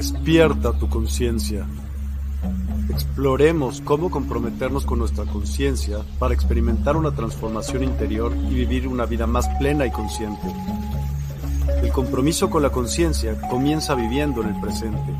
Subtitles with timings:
[0.00, 1.66] Despierta tu conciencia.
[2.88, 9.26] Exploremos cómo comprometernos con nuestra conciencia para experimentar una transformación interior y vivir una vida
[9.26, 10.46] más plena y consciente.
[11.82, 15.12] El compromiso con la conciencia comienza viviendo en el presente.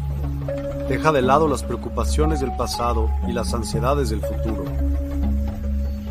[0.88, 4.64] Deja de lado las preocupaciones del pasado y las ansiedades del futuro.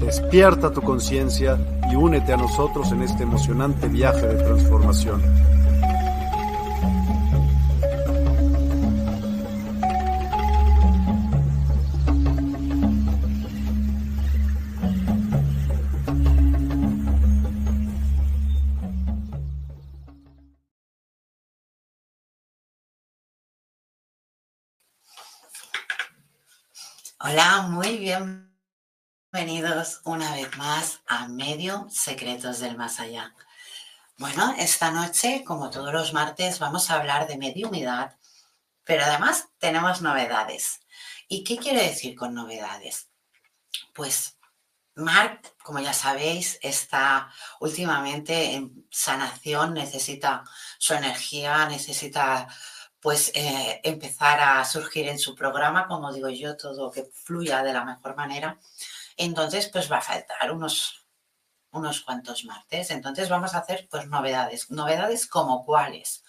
[0.00, 1.58] Despierta tu conciencia
[1.90, 5.22] y únete a nosotros en este emocionante viaje de transformación.
[27.22, 27.98] Hola, muy
[29.32, 33.32] bienvenidos una vez más a Medio Secretos del Más Allá.
[34.18, 38.16] Bueno, esta noche, como todos los martes, vamos a hablar de mediumidad,
[38.82, 40.80] pero además tenemos novedades.
[41.28, 43.08] ¿Y qué quiere decir con novedades?
[43.94, 44.36] Pues
[44.96, 50.42] Mark, como ya sabéis, está últimamente en sanación, necesita
[50.78, 52.48] su energía, necesita
[53.00, 57.72] pues eh, empezar a surgir en su programa, como digo yo, todo que fluya de
[57.72, 58.58] la mejor manera.
[59.16, 61.06] Entonces, pues va a faltar unos,
[61.70, 62.90] unos cuantos martes.
[62.90, 64.70] Entonces vamos a hacer pues novedades.
[64.70, 66.24] Novedades como cuáles.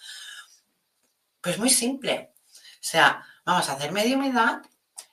[1.40, 2.34] Pues muy simple.
[2.46, 4.62] O sea, vamos a hacer mediumidad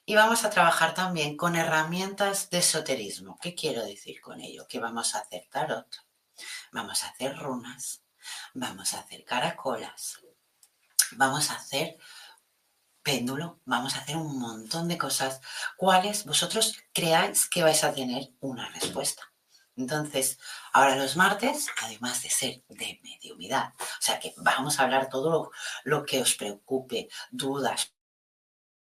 [0.09, 3.37] y vamos a trabajar también con herramientas de esoterismo.
[3.39, 4.67] ¿Qué quiero decir con ello?
[4.67, 5.85] Que vamos a hacer tarot,
[6.71, 8.01] vamos a hacer runas,
[8.55, 10.19] vamos a hacer caracolas,
[11.11, 11.99] vamos a hacer
[13.09, 15.41] péndulo, vamos a hacer un montón de cosas,
[15.77, 19.23] cuáles vosotros creáis que vais a tener una respuesta.
[19.75, 20.37] Entonces,
[20.73, 25.31] ahora los martes, además de ser de mediumidad, o sea que vamos a hablar todo
[25.31, 25.51] lo,
[25.85, 27.95] lo que os preocupe, dudas,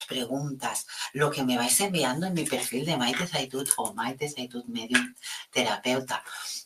[0.05, 4.65] preguntas, lo que me vais enviando en mi perfil de Maite Zaitud o Maite Zaitud
[4.65, 5.13] Medium
[5.51, 6.23] Terapeuta,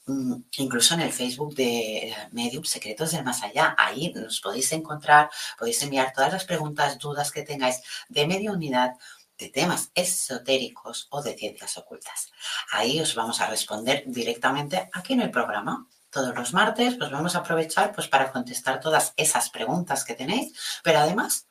[0.08, 3.76] mm, incluso en el Facebook de Medium Secretos del Más Allá.
[3.78, 8.92] Ahí nos podéis encontrar, podéis enviar todas las preguntas, dudas que tengáis de mediunidad,
[9.38, 12.32] de temas esotéricos o de ciencias ocultas.
[12.72, 17.36] Ahí os vamos a responder directamente aquí en el programa todos los martes, pues vamos
[17.36, 21.49] a aprovechar pues para contestar todas esas preguntas que tenéis, pero además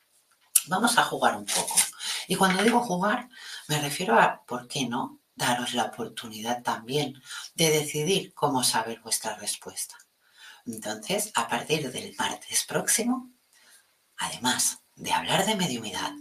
[0.68, 1.74] vamos a jugar un poco.
[2.26, 3.28] Y cuando digo jugar,
[3.68, 5.20] me refiero a, ¿por qué no?
[5.34, 7.22] Daros la oportunidad también
[7.54, 9.96] de decidir cómo saber vuestra respuesta.
[10.66, 13.30] Entonces, a partir del martes próximo,
[14.16, 16.12] además de hablar de mediumidad,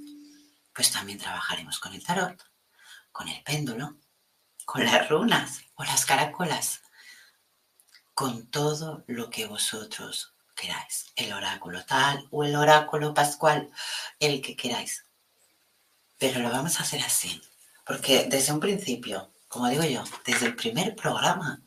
[0.74, 2.42] pues también trabajaremos con el tarot,
[3.12, 3.98] con el péndulo,
[4.66, 6.82] con las runas o las caracolas,
[8.14, 13.71] con todo lo que vosotros queráis, el oráculo tal o el oráculo pascual,
[14.19, 15.06] el que queráis.
[16.18, 17.42] Pero lo vamos a hacer así,
[17.86, 21.62] porque desde un principio, como digo yo, desde el primer programa,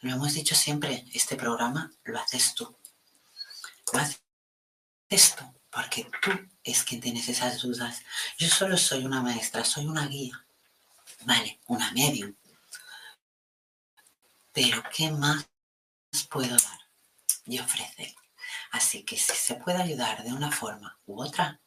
[0.00, 2.76] lo hemos dicho siempre, este programa lo haces tú.
[3.92, 6.32] Lo haces tú, porque tú
[6.64, 8.02] es quien tienes esas dudas.
[8.38, 10.44] Yo solo soy una maestra, soy una guía,
[11.24, 11.60] ¿vale?
[11.66, 12.34] Una medium.
[14.52, 15.46] Pero ¿qué más
[16.30, 16.75] puedo dar
[17.46, 18.14] y ofrecer.
[18.72, 21.60] Así que si se puede ayudar de una forma u otra,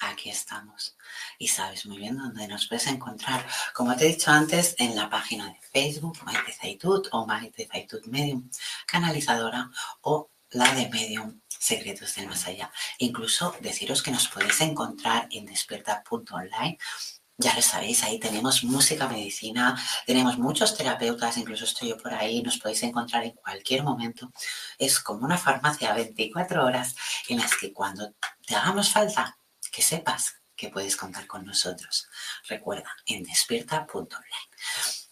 [0.00, 0.96] aquí estamos.
[1.38, 3.46] Y sabes muy bien dónde nos puedes encontrar.
[3.74, 8.06] Como te he dicho antes, en la página de Facebook, Maite Zaitut o Maite Zaitut
[8.06, 8.50] Medium,
[8.86, 9.70] canalizadora
[10.02, 12.72] o la de Medium Secretos del Más Allá.
[12.98, 16.78] Incluso deciros que nos podéis encontrar en despierta.online
[17.40, 19.74] ya lo sabéis, ahí tenemos música, medicina,
[20.06, 24.30] tenemos muchos terapeutas, incluso estoy yo por ahí, nos podéis encontrar en cualquier momento.
[24.78, 26.94] Es como una farmacia 24 horas
[27.28, 28.12] en las que cuando
[28.46, 29.38] te hagamos falta,
[29.72, 32.08] que sepas que puedes contar con nosotros.
[32.46, 34.50] Recuerda, en despierta.online.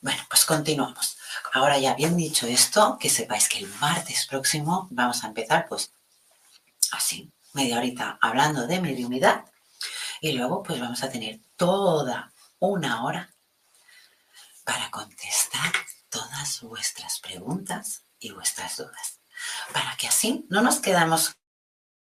[0.02, 1.16] Bueno, pues continuamos.
[1.54, 5.92] Ahora ya bien dicho esto, que sepáis que el martes próximo vamos a empezar pues
[6.92, 9.46] así, media horita hablando de mediumidad
[10.20, 13.34] y luego pues vamos a tener toda una hora
[14.64, 15.72] para contestar
[16.08, 19.20] todas vuestras preguntas y vuestras dudas.
[19.72, 21.36] Para que así no nos quedamos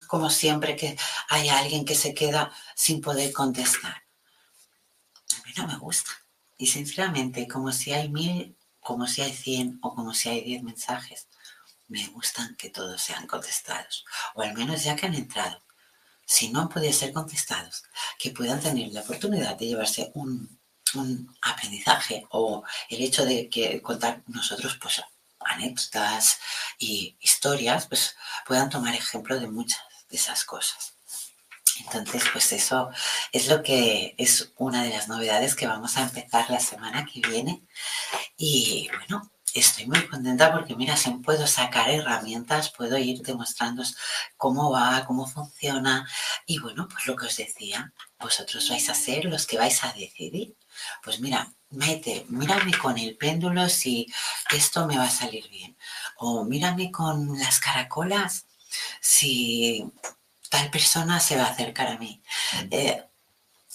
[0.07, 0.97] como siempre que
[1.29, 3.95] hay alguien que se queda sin poder contestar.
[3.95, 6.11] A mí no me gusta.
[6.57, 10.63] Y sinceramente, como si hay mil, como si hay cien o como si hay diez
[10.63, 11.29] mensajes,
[11.89, 14.05] me gustan que todos sean contestados.
[14.35, 15.66] O al menos ya que han entrado
[16.27, 17.85] si no han ser contestados,
[18.19, 20.59] que puedan tener la oportunidad de llevarse un,
[21.43, 25.03] aprendizaje o el hecho de que contar nosotros pues
[25.41, 26.39] anécdotas
[26.79, 30.95] y historias, pues puedan tomar ejemplo de muchas de esas cosas.
[31.81, 32.91] Entonces, pues eso
[33.33, 37.21] es lo que es una de las novedades que vamos a empezar la semana que
[37.21, 37.63] viene.
[38.39, 39.31] Y bueno,
[39.61, 43.83] estoy muy contenta porque, mira, si puedo sacar herramientas, puedo ir demostrando
[44.37, 46.07] cómo va, cómo funciona.
[46.47, 49.93] Y bueno, pues lo que os decía, vosotros vais a ser los que vais a
[49.93, 50.57] decidir.
[51.03, 54.07] Pues mira, mete, mírame con el péndulo si
[54.51, 55.77] esto me va a salir bien.
[56.19, 58.47] O mírame con las caracolas
[59.01, 59.85] si
[60.51, 62.23] tal persona se va a acercar a mí.
[62.71, 63.05] Eh,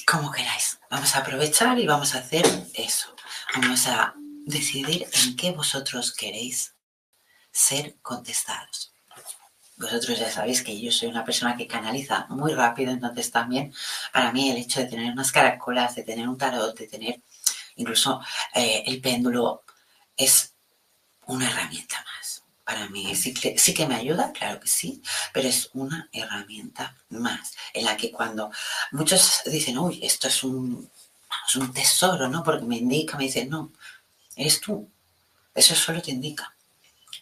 [0.05, 0.79] como queráis.
[0.89, 3.15] Vamos a aprovechar y vamos a hacer eso.
[3.55, 4.15] Vamos a
[4.45, 6.75] decidir en qué vosotros queréis
[7.51, 8.93] ser contestados.
[9.77, 13.73] Vosotros ya sabéis que yo soy una persona que canaliza muy rápido, entonces también
[14.13, 17.21] para mí el hecho de tener unas caracolas, de tener un tarot, de tener
[17.75, 18.21] incluso
[18.53, 19.63] eh, el péndulo
[20.15, 20.53] es
[21.25, 22.43] una herramienta más.
[22.63, 25.01] Para mí sí que, sí que me ayuda, claro que sí,
[25.33, 28.51] pero es una herramienta más en la que cuando
[28.91, 30.89] muchos dicen, uy, esto es un,
[31.47, 32.43] es un tesoro, ¿no?
[32.43, 33.71] Porque me indica, me dicen, no,
[34.35, 34.91] eres tú.
[35.53, 36.55] Eso solo te indica.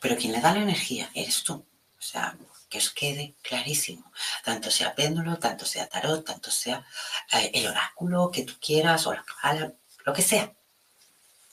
[0.02, 1.54] Pero quien le da la energía eres tú.
[1.54, 2.38] O sea,
[2.70, 4.12] que os quede clarísimo.
[4.44, 6.86] Tanto sea péndulo, tanto sea tarot, tanto sea
[7.34, 9.26] eh, el oráculo que tú quieras o la
[10.06, 10.54] lo que sea.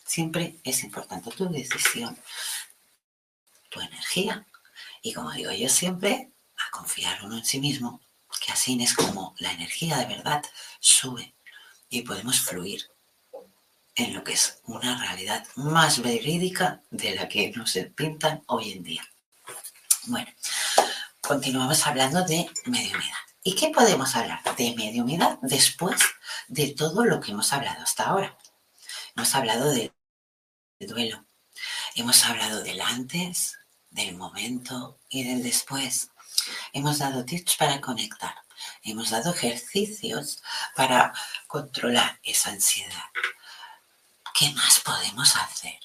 [0.05, 2.17] Siempre es importante tu decisión,
[3.71, 4.47] tu energía.
[5.03, 8.01] Y como digo yo siempre, a confiar uno en sí mismo,
[8.41, 10.45] que así es como la energía de verdad
[10.79, 11.35] sube
[11.89, 12.89] y podemos fluir
[13.97, 18.83] en lo que es una realidad más verídica de la que nos pintan hoy en
[18.83, 19.03] día.
[20.05, 20.31] Bueno,
[21.21, 23.17] continuamos hablando de mediumidad.
[23.43, 26.01] ¿Y qué podemos hablar de mediumidad después
[26.49, 28.37] de todo lo que hemos hablado hasta ahora?
[29.17, 29.93] Hemos hablado del
[30.81, 31.25] duelo,
[31.95, 33.59] hemos hablado del antes,
[33.91, 36.11] del momento y del después.
[36.73, 38.35] Hemos dado tips para conectar,
[38.83, 40.43] hemos dado ejercicios
[40.75, 41.15] para
[41.47, 43.05] controlar esa ansiedad,
[44.37, 45.79] ¿qué más podemos hacer?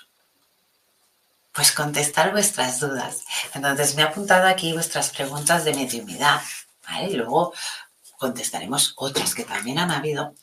[1.53, 3.23] Pues contestar vuestras dudas.
[3.53, 6.41] Entonces me he apuntado aquí vuestras preguntas de mediumidad,
[6.87, 7.09] ¿vale?
[7.09, 7.53] Y luego
[8.17, 10.35] contestaremos otras que también han habido,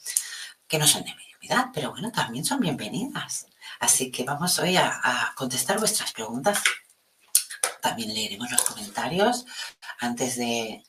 [0.67, 3.47] que no son de mediumidad, pero bueno, también son bienvenidas.
[3.79, 6.63] Así que vamos hoy a, contestar vuestras preguntas.
[7.81, 9.45] También leeremos los comentarios
[10.01, 10.83] antes de,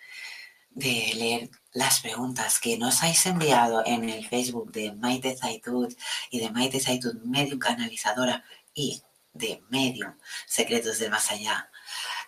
[0.69, 5.93] de leer las preguntas que nos habéis enviado en el Facebook de Maite Zaitud
[6.29, 9.01] y de Maite Zaitud Medium Canalizadora y
[9.33, 11.69] de Medium Secretos del Más Allá,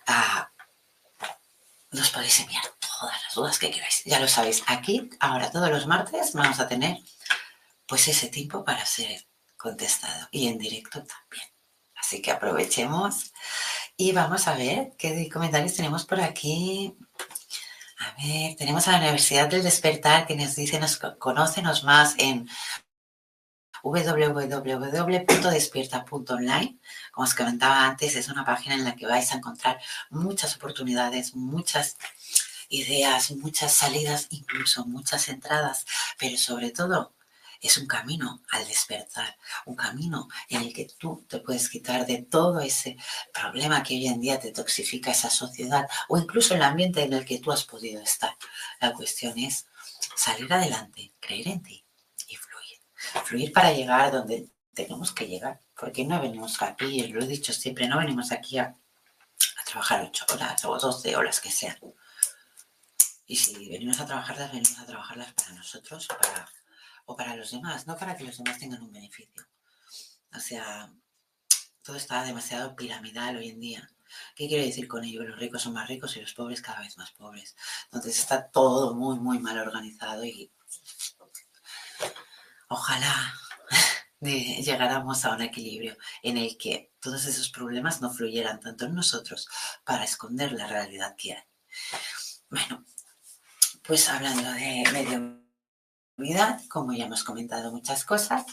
[0.07, 0.61] uh,
[1.91, 4.03] nos podéis enviar todas las dudas que queráis.
[4.05, 6.97] Ya lo sabéis, aquí, ahora todos los martes vamos a tener
[7.85, 11.47] pues ese tiempo para ser contestado y en directo también.
[11.95, 13.33] Así que aprovechemos
[13.97, 16.95] y vamos a ver qué comentarios tenemos por aquí.
[18.01, 22.49] A ver, tenemos a la Universidad del Despertar que nos dice, nos, conócenos más en
[23.83, 26.79] www.despierta.online.
[27.11, 29.79] Como os comentaba antes, es una página en la que vais a encontrar
[30.09, 31.97] muchas oportunidades, muchas
[32.69, 35.85] ideas, muchas salidas, incluso muchas entradas,
[36.17, 37.13] pero sobre todo
[37.61, 42.23] es un camino al despertar, un camino en el que tú te puedes quitar de
[42.23, 42.97] todo ese
[43.31, 47.23] problema que hoy en día te toxifica esa sociedad o incluso el ambiente en el
[47.23, 48.35] que tú has podido estar.
[48.79, 49.67] La cuestión es
[50.15, 51.85] salir adelante, creer en ti
[52.27, 52.79] y fluir.
[53.25, 57.87] Fluir para llegar donde tenemos que llegar, porque no venimos aquí, lo he dicho siempre,
[57.87, 58.75] no venimos aquí a,
[59.65, 61.77] trabajar ocho horas o doce horas que sean.
[63.25, 66.49] Y si venimos a trabajarlas, venimos a trabajarlas para nosotros para,
[67.11, 69.45] o para los demás, no para que los demás tengan un beneficio.
[70.33, 70.91] O sea,
[71.83, 73.89] todo está demasiado piramidal hoy en día.
[74.35, 75.23] ¿Qué quiere decir con ello?
[75.23, 77.55] Los ricos son más ricos y los pobres cada vez más pobres.
[77.85, 80.51] Entonces está todo muy, muy mal organizado y
[82.69, 83.33] ojalá
[84.19, 89.49] llegáramos a un equilibrio en el que todos esos problemas no fluyeran tanto en nosotros
[89.83, 91.43] para esconder la realidad que hay.
[92.49, 92.85] Bueno,
[93.83, 95.40] pues hablando de medio
[96.17, 98.45] vida, como ya hemos comentado muchas cosas,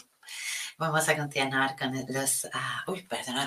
[0.77, 2.85] vamos a continuar con los, ah,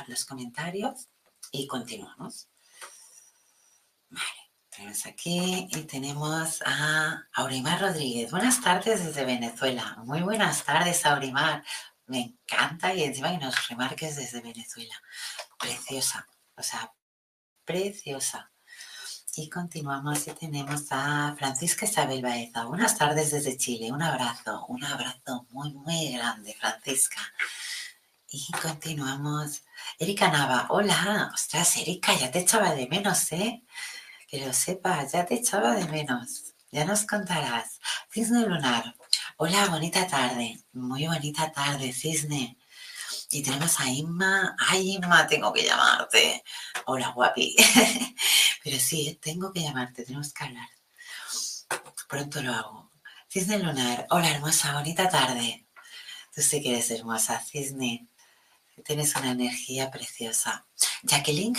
[0.06, 1.08] los comentarios
[1.50, 2.48] y continuamos.
[4.10, 8.30] Vale, tenemos aquí y tenemos a Aurimar Rodríguez.
[8.30, 9.96] Buenas tardes desde Venezuela.
[10.04, 11.64] Muy buenas tardes, Aurimar.
[12.06, 14.94] Me encanta y encima que nos remarques desde Venezuela.
[15.58, 16.92] Preciosa, o sea,
[17.64, 18.51] preciosa.
[19.34, 22.66] Y continuamos y tenemos a Francisca Isabel Baeza.
[22.66, 23.90] Buenas tardes desde Chile.
[23.90, 27.22] Un abrazo, un abrazo muy, muy grande, Francisca.
[28.28, 29.62] Y continuamos.
[29.98, 30.66] Erika Nava.
[30.68, 31.30] Hola.
[31.32, 33.62] Ostras, Erika, ya te echaba de menos, ¿eh?
[34.28, 36.52] Que lo sepas, ya te echaba de menos.
[36.70, 37.80] Ya nos contarás.
[38.12, 38.94] Cisne Lunar.
[39.38, 40.62] Hola, bonita tarde.
[40.74, 42.58] Muy bonita tarde, Cisne.
[43.34, 44.54] Y tenemos a Inma.
[44.58, 46.44] Ay, Inma, tengo que llamarte.
[46.84, 47.56] Hola, guapi.
[48.62, 50.68] Pero sí, tengo que llamarte, tenemos que hablar.
[52.06, 52.92] Pronto lo hago.
[53.30, 54.06] Cisne Lunar.
[54.10, 55.66] Hola, hermosa, bonita tarde.
[56.34, 58.06] Tú sí que eres hermosa, Cisne.
[58.84, 60.66] Tienes una energía preciosa.
[61.02, 61.54] Jacqueline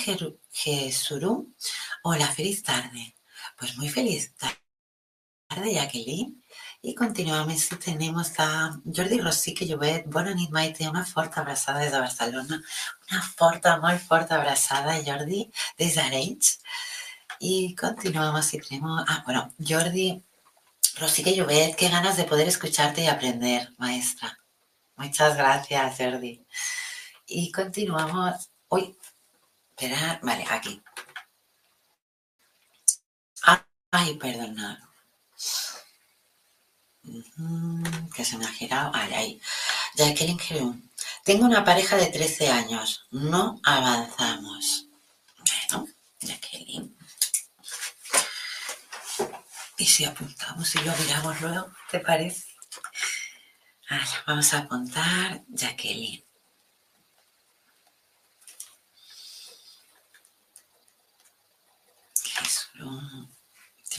[0.51, 1.55] Jesurum.
[2.03, 3.15] Hola, feliz tarde.
[3.57, 6.42] Pues muy feliz tarde, Jacqueline.
[6.85, 11.93] Y continuamos y tenemos a Jordi Rosique Llobet, bona nit Maite, una forta abraçada des
[11.93, 12.61] de Barcelona,
[13.09, 16.59] una forta, molt forta abraçada Jordi des d'Arenys.
[17.39, 20.21] Y continuamos y tenemos, ah, bueno, Jordi
[20.99, 24.37] Rosique Llobet, qué ganas de poder escucharte y aprender, maestra.
[24.97, 26.45] Muchas gracias, Jordi.
[27.27, 28.97] Y continuamos, uy,
[29.69, 30.83] espera, vale, aquí.
[33.91, 34.92] Ay, perdonad
[38.15, 38.91] que se me ha girado.
[38.93, 39.41] Ay, ay.
[39.95, 40.91] Jacqueline Gerún.
[41.23, 43.05] Tengo una pareja de 13 años.
[43.11, 44.87] No avanzamos.
[45.69, 45.87] Bueno,
[46.19, 46.95] Jacqueline.
[49.77, 52.45] Y si apuntamos y lo miramos luego, ¿te parece?
[53.89, 56.23] Ahora, vamos a apuntar Jacqueline.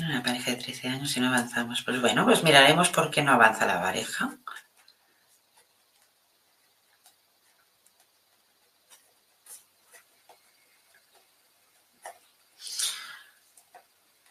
[0.01, 1.83] Una pareja de 13 años y no avanzamos.
[1.83, 4.37] Pues bueno, pues miraremos por qué no avanza la pareja.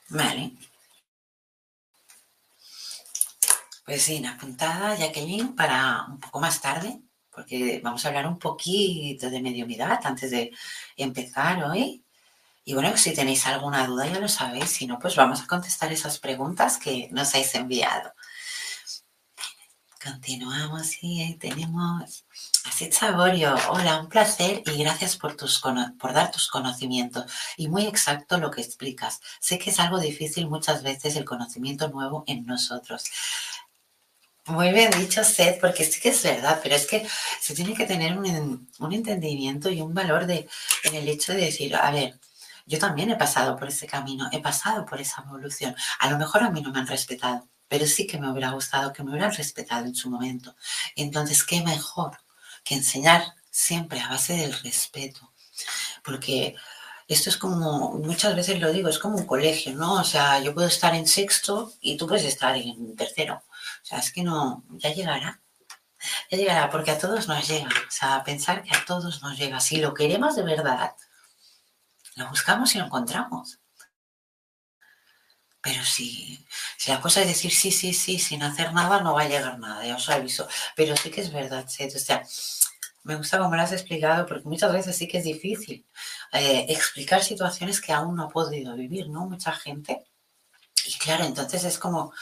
[0.10, 0.54] Vale.
[3.86, 7.02] Pues sí, apuntada Jacqueline para un poco más tarde,
[7.32, 10.52] porque vamos a hablar un poquito de mediumidad antes de
[10.98, 12.03] empezar hoy.
[12.66, 15.92] Y bueno, si tenéis alguna duda ya lo sabéis, si no, pues vamos a contestar
[15.92, 18.14] esas preguntas que nos habéis enviado.
[20.02, 22.26] Continuamos y ahí tenemos
[22.66, 23.56] Así Saborio.
[23.70, 25.62] Hola, un placer y gracias por, tus,
[26.00, 27.26] por dar tus conocimientos
[27.58, 29.20] y muy exacto lo que explicas.
[29.42, 33.04] Sé que es algo difícil muchas veces el conocimiento nuevo en nosotros.
[34.46, 37.06] Muy bien dicho, Seth, porque sí que es verdad, pero es que
[37.42, 40.48] se tiene que tener un, un entendimiento y un valor de,
[40.84, 42.18] en el hecho de decir, a ver,
[42.66, 45.76] yo también he pasado por ese camino, he pasado por esa evolución.
[46.00, 48.94] A lo mejor a mí no me han respetado, pero sí que me hubiera gustado
[48.94, 50.56] que me hubieran respetado en su momento.
[50.96, 52.18] Entonces, ¿qué mejor
[52.64, 55.34] que enseñar siempre a base del respeto?
[56.04, 56.56] Porque
[57.08, 59.96] esto es como, muchas veces lo digo, es como un colegio, ¿no?
[59.96, 63.44] O sea, yo puedo estar en sexto y tú puedes estar en tercero.
[63.46, 65.42] O sea, es que no, ya llegará.
[66.32, 67.68] Ya llegará, porque a todos nos llega.
[67.68, 69.60] O sea, pensar que a todos nos llega.
[69.60, 70.94] Si lo queremos de verdad,
[72.16, 73.60] lo buscamos y lo encontramos.
[75.62, 76.46] Pero si,
[76.78, 79.58] si la cosa es decir sí, sí, sí, sin hacer nada, no va a llegar
[79.60, 80.48] nada, ya os aviso.
[80.76, 81.86] Pero sí que es verdad, ¿sí?
[81.86, 82.22] o sea,
[83.04, 85.86] me gusta como lo has explicado, porque muchas veces sí que es difícil
[86.34, 89.26] eh, explicar situaciones que aún no ha podido vivir, ¿no?
[89.28, 90.06] Mucha gente.
[90.86, 92.14] Y claro, entonces es como,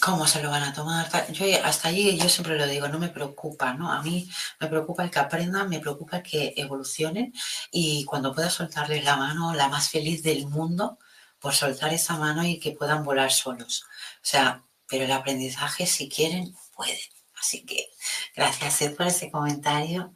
[0.00, 1.08] cómo se lo van a tomar.
[1.32, 3.92] Yo hasta allí yo siempre lo digo, no me preocupa, ¿no?
[3.92, 4.28] A mí
[4.58, 7.32] me preocupa el que aprendan, me preocupa que evolucionen
[7.70, 10.98] y cuando pueda soltarles la mano, la más feliz del mundo,
[11.38, 13.84] por soltar esa mano y que puedan volar solos.
[14.16, 16.98] O sea, pero el aprendizaje, si quieren, pueden.
[17.40, 17.90] Así que
[18.36, 20.14] gracias Ed por ese comentario.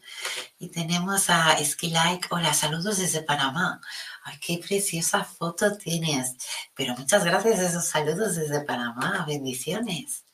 [0.59, 2.29] Y tenemos a Like.
[2.31, 3.81] Hola, saludos desde Panamá.
[4.26, 6.37] Ay, qué preciosa foto tienes.
[6.75, 9.25] Pero muchas gracias esos saludos desde Panamá.
[9.28, 10.25] Bendiciones.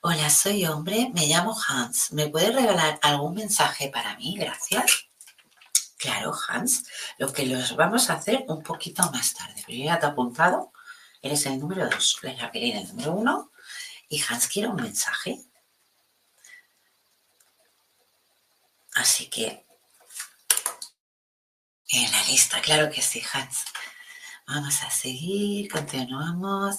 [0.00, 2.12] Hola, soy hombre, me llamo Hans.
[2.12, 4.36] ¿Me puedes regalar algún mensaje para mí?
[4.38, 5.08] Gracias.
[5.98, 6.84] Claro, Hans.
[7.18, 9.60] Lo que los vamos a hacer un poquito más tarde.
[9.66, 10.72] Pero ya te he apuntado.
[11.20, 12.16] Eres el número dos.
[12.22, 13.50] La Jacqueline el número uno.
[14.08, 15.40] Y Hans quiere un mensaje.
[18.94, 19.66] Así que
[21.92, 23.64] en la lista, claro que sí, Hans.
[24.46, 26.78] Vamos a seguir, continuamos.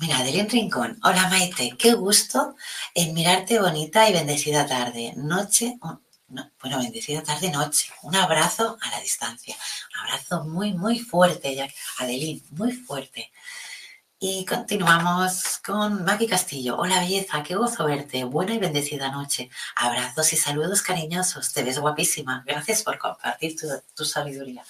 [0.00, 0.98] Mira, Adelín Rincón.
[1.02, 2.56] Hola Maite, qué gusto
[2.94, 5.12] en mirarte bonita y bendecida tarde.
[5.16, 5.78] Noche,
[6.60, 7.92] bueno, bendecida tarde, noche.
[8.02, 9.56] Un abrazo a la distancia.
[9.92, 13.30] Un abrazo muy, muy fuerte, Adelín, muy fuerte.
[14.26, 16.78] Y continuamos con Maki Castillo.
[16.78, 18.24] Hola belleza, qué gozo verte.
[18.24, 19.50] Buena y bendecida noche.
[19.76, 21.52] Abrazos y saludos cariñosos.
[21.52, 22.42] Te ves guapísima.
[22.46, 23.54] Gracias por compartir
[23.94, 24.64] tu, sabiduría.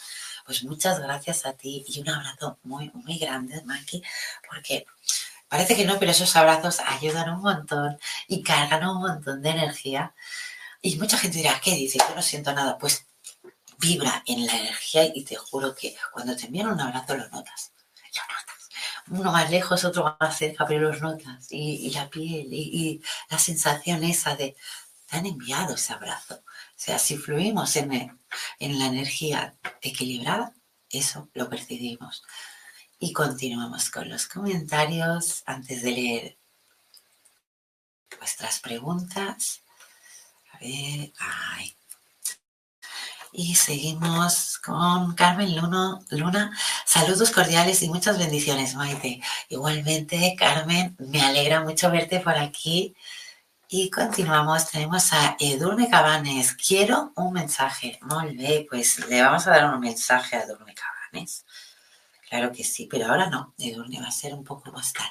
[0.44, 4.02] Pues muchas gracias a ti y un abrazo muy, muy grande, Maki,
[4.50, 4.87] porque
[5.49, 7.96] parece que no, pero esos abrazos ayudan un montón
[8.26, 10.16] y cargan un montón de energía.
[10.82, 11.99] Y mucha gente dirá, ¿qué dice?
[11.99, 12.76] Yo no siento nada.
[12.76, 13.06] Pues
[13.78, 17.70] vibra en la energía y te juro que cuando te envían un abrazo lo notas.
[18.16, 18.43] Lo notas
[19.08, 21.46] uno más lejos, otro más cerca, pero los notas.
[21.50, 24.56] Y, la piel y, la sensación esa de,
[25.06, 26.37] te han enviado ese abrazo.
[26.37, 28.18] O sea, si fluimos en,
[28.58, 30.54] en la energía equilibrada,
[30.90, 32.23] eso lo percibimos.
[32.99, 36.38] Y continuamos con los comentarios antes de leer
[38.18, 39.62] vuestras preguntas.
[40.52, 41.76] A ver, ay,
[43.34, 46.52] y seguimos con Carmen Luna.
[46.86, 49.20] Saludos cordiales y muchas bendiciones, Maite.
[49.49, 52.94] Igualmente, Carmen, me alegra mucho verte por aquí.
[53.68, 56.54] Y continuamos, tenemos a Edurne Cabanes.
[56.54, 57.99] Quiero un mensaje.
[58.02, 61.44] Muy bien, pues le vamos a dar un mensaje a Edurne Cabanes.
[62.28, 63.52] Claro que sí, pero ahora no.
[63.58, 65.10] Edurne va a ser un poco más tarde.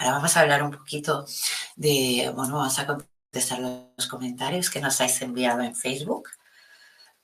[0.00, 1.26] Ahora vamos a hablar un poquito
[1.76, 6.28] de, bueno, vamos a contestar los comentarios que nos habéis enviado en Facebook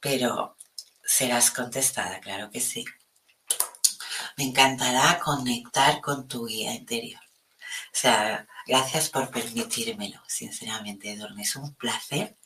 [0.01, 0.57] pero
[1.05, 2.85] serás contestada, claro que sí.
[4.37, 7.21] Me encantará conectar con tu guía interior.
[7.93, 11.43] O sea, gracias por permitírmelo, sinceramente, Dorme.
[11.43, 12.37] Es un placer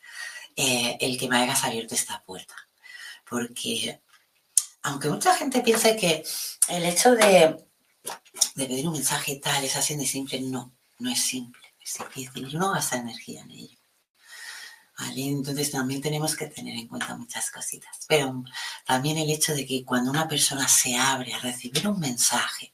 [0.56, 2.54] eh, el que me hayas abierto esta puerta.
[3.28, 4.00] Porque,
[4.82, 6.24] aunque mucha gente piense que
[6.68, 7.64] el hecho de,
[8.54, 11.98] de pedir un mensaje y tal es así de simple, no, no es simple, es
[11.98, 12.48] difícil.
[12.48, 13.81] Yo no gasta energía en ello.
[15.10, 18.04] Entonces también tenemos que tener en cuenta muchas cositas.
[18.08, 18.44] Pero
[18.86, 22.72] también el hecho de que cuando una persona se abre a recibir un mensaje,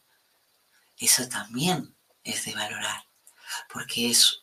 [0.98, 3.04] eso también es de valorar.
[3.72, 4.42] Porque es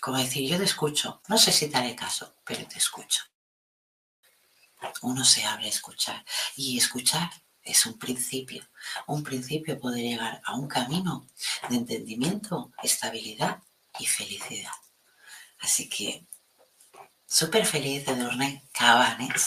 [0.00, 3.22] como decir, yo te escucho, no sé si te haré caso, pero te escucho.
[5.02, 6.24] Uno se abre a escuchar.
[6.56, 7.30] Y escuchar
[7.62, 8.68] es un principio.
[9.06, 11.26] Un principio puede llegar a un camino
[11.68, 13.62] de entendimiento, estabilidad
[13.98, 14.72] y felicidad.
[15.60, 16.24] Así que
[17.28, 19.46] súper feliz de Dorne Cabanes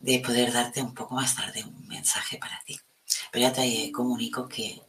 [0.00, 2.78] de poder darte un poco más tarde un mensaje para ti.
[3.30, 4.82] Pero ya te comunico que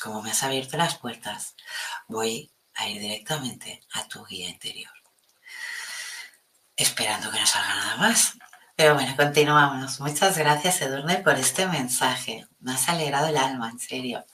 [0.00, 1.56] como me has abierto las puertas,
[2.06, 4.92] voy a ir directamente a tu guía interior.
[6.76, 8.38] Esperando que no salga nada más.
[8.76, 9.98] Pero bueno, continuamos.
[9.98, 12.46] Muchas gracias, Edurne, por este mensaje.
[12.60, 14.24] Me has alegrado el alma, en serio.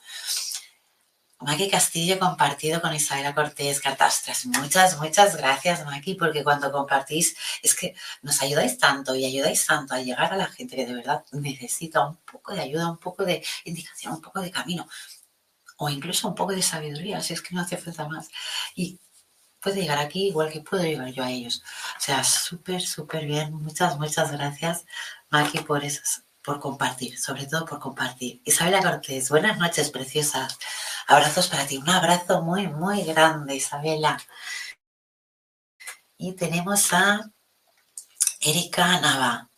[1.45, 4.47] Maki Castillo compartido con Isabela Cortés Cartastras.
[4.47, 9.95] Muchas, muchas gracias, Maki, porque cuando compartís es que nos ayudáis tanto y ayudáis tanto
[9.95, 13.25] a llegar a la gente que de verdad necesita un poco de ayuda, un poco
[13.25, 14.89] de indicación, un poco de camino
[15.77, 18.31] o incluso un poco de sabiduría, si es que no hace falta más.
[18.75, 18.99] Y
[19.61, 21.63] puede llegar aquí igual que puedo llegar yo a ellos.
[21.99, 23.53] O sea, súper, súper bien.
[23.55, 24.85] Muchas, muchas gracias,
[25.31, 28.43] Maki, por esas por compartir, sobre todo por compartir.
[28.45, 30.59] Isabela Cortés, buenas noches, preciosas.
[31.09, 34.19] Abrazos para ti, un abrazo muy, muy grande, Isabela.
[36.19, 37.31] Y tenemos a
[38.41, 39.51] Erika Nava.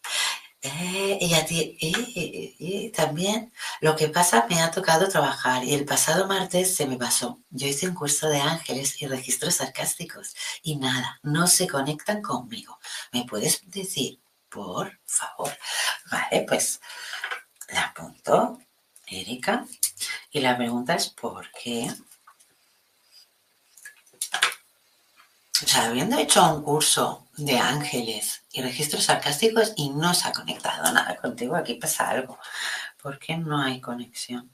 [0.63, 5.85] Eh, y a ti, y, también lo que pasa, me ha tocado trabajar y el
[5.85, 7.41] pasado martes se me pasó.
[7.51, 12.79] Yo hice un curso de ángeles y registros sarcásticos y nada, no se conectan conmigo.
[13.13, 15.57] ¿Me puedes decir por favor.
[16.11, 16.81] Vale, pues
[17.69, 18.59] la apunto,
[19.07, 19.67] Erika.
[20.31, 21.91] Y la pregunta es ¿por qué
[25.63, 30.33] O sea, habiendo hecho un curso de ángeles y registros sarcásticos y no se ha
[30.33, 32.39] conectado nada contigo, aquí pasa algo.
[33.01, 34.53] ¿Por qué no hay conexión?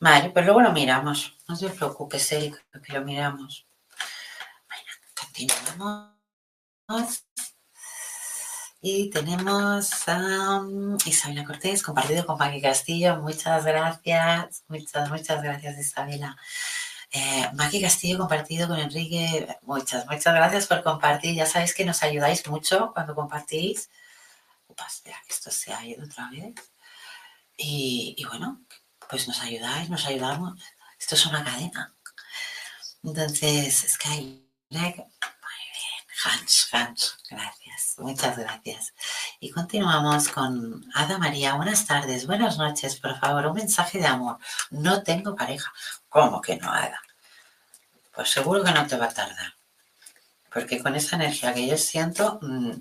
[0.00, 1.36] Vale, pues luego lo miramos.
[1.46, 3.66] No te preocupes, Erika, que lo miramos.
[4.66, 7.24] Bueno, continuamos.
[8.84, 10.60] Y tenemos a
[11.06, 13.16] Isabela Cortés, compartido con Maki Castillo.
[13.22, 14.64] Muchas gracias.
[14.66, 16.36] Muchas, muchas gracias, Isabela.
[17.12, 17.48] Eh,
[17.80, 19.46] Castillo compartido con Enrique.
[19.62, 21.36] Muchas, muchas gracias por compartir.
[21.36, 23.88] Ya sabéis que nos ayudáis mucho cuando compartís.
[24.66, 26.54] Upas, que esto se ha ido otra vez.
[27.56, 28.62] Y, y, bueno,
[29.08, 30.60] pues nos ayudáis, nos ayudamos.
[30.98, 31.94] Esto es una cadena.
[33.04, 35.06] Entonces, Sky, muy bien,
[36.24, 38.94] Hans, Hans, gracias, muchas gracias.
[39.40, 41.54] Y continuamos con Ada María.
[41.54, 44.38] Buenas tardes, buenas noches, por favor, un mensaje de amor.
[44.70, 45.72] No tengo pareja.
[46.08, 47.00] ¿Cómo que no, Ada?
[48.14, 49.54] Pues seguro que no te va a tardar.
[50.52, 52.72] Porque con esa energía que yo siento, mmm,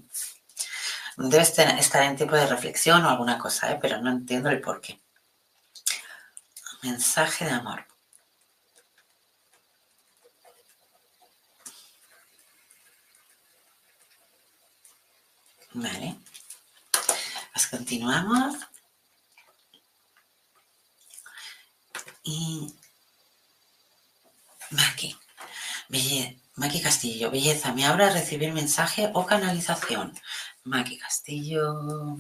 [1.18, 3.80] debes estar en tipo de reflexión o alguna cosa, ¿eh?
[3.82, 5.00] pero no entiendo el por qué.
[6.84, 7.91] Mensaje de amor.
[15.74, 16.18] Vale.
[17.54, 18.56] Pues continuamos.
[22.24, 22.74] Y
[24.72, 25.18] Maki,
[25.90, 30.18] belleza, Maki Castillo, belleza, ¿me abra recibir mensaje o canalización?
[30.64, 32.18] Maki Castillo.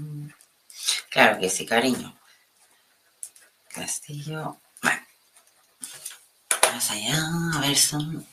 [1.09, 2.17] Claro que sí, cariño.
[3.69, 4.59] Castillo.
[4.81, 5.01] Bueno.
[6.63, 7.17] Vamos allá,
[7.53, 8.27] a ver, son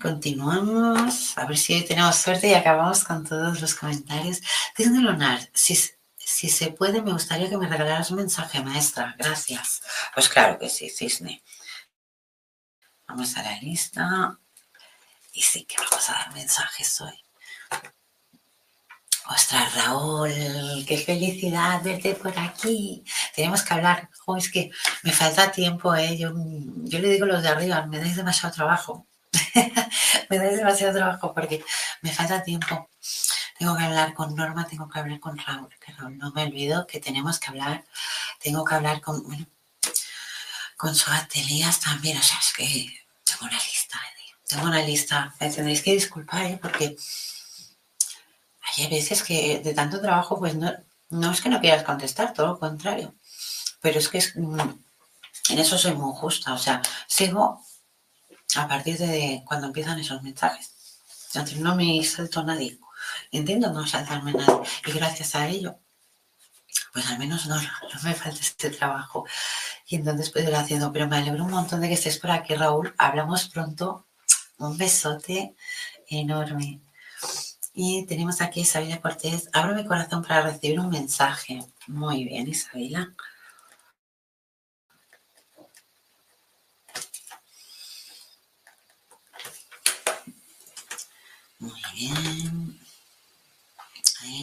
[0.00, 1.36] continuamos.
[1.38, 4.40] A ver si hoy tenemos suerte y acabamos con todos los comentarios.
[4.76, 5.78] Disney Lunar, si,
[6.16, 9.14] si se puede, me gustaría que me regalaras un mensaje, maestra.
[9.18, 9.82] Gracias.
[10.14, 11.42] Pues claro que sí, Cisne.
[13.08, 14.38] Vamos a la lista.
[15.32, 17.22] Y sí que vamos a dar mensajes hoy.
[19.28, 23.04] Ostras, Raúl, qué felicidad verte por aquí.
[23.36, 24.10] Tenemos que hablar.
[24.36, 24.70] es que
[25.04, 26.18] me falta tiempo, ¿eh?
[26.18, 29.06] Yo, yo le digo los de arriba, me dais demasiado trabajo.
[30.30, 31.64] me da demasiado trabajo porque
[32.02, 32.88] me falta tiempo.
[33.58, 37.00] Tengo que hablar con Norma, tengo que hablar con Raúl, que no me olvido que
[37.00, 37.84] tenemos que hablar.
[38.42, 39.46] Tengo que hablar con, bueno,
[40.76, 42.16] con atelier también.
[42.16, 44.00] O sea, es que tengo una lista,
[44.46, 45.34] tengo una lista.
[45.38, 46.58] Me tendréis que disculpar, ¿eh?
[46.60, 46.96] porque
[48.78, 50.72] hay veces que de tanto trabajo, pues no,
[51.10, 53.14] no es que no quieras contestar, todo lo contrario.
[53.82, 54.60] Pero es que es, mm,
[55.50, 56.54] en eso soy muy justa.
[56.54, 57.62] O sea, sigo
[58.56, 60.72] a partir de cuando empiezan esos mensajes.
[61.28, 62.78] Entonces no me salto nadie.
[63.30, 64.60] Entiendo no saltarme nadie.
[64.86, 65.78] Y gracias a ello,
[66.92, 69.26] pues al menos no, no me falta este trabajo.
[69.86, 70.92] Y entonces puedo ir haciendo.
[70.92, 72.94] Pero me alegro un montón de que estés por aquí, Raúl.
[72.98, 74.06] Hablamos pronto.
[74.58, 75.54] Un besote
[76.08, 76.80] enorme.
[77.72, 79.48] Y tenemos aquí a Isabela Cortés.
[79.52, 81.64] Abro mi corazón para recibir un mensaje.
[81.86, 83.14] Muy bien, Isabela.
[92.08, 92.80] En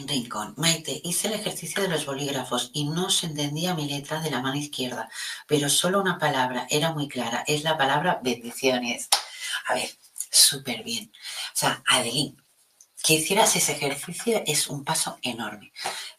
[0.08, 0.54] rincón.
[0.56, 4.40] Maite, hice el ejercicio de los bolígrafos y no se entendía mi letra de la
[4.40, 5.08] mano izquierda,
[5.46, 7.44] pero solo una palabra era muy clara.
[7.46, 9.08] Es la palabra bendiciones.
[9.66, 9.90] A ver,
[10.30, 11.12] súper bien.
[11.54, 12.42] O sea, Adelín,
[13.02, 15.72] que hicieras ese ejercicio es un paso enorme,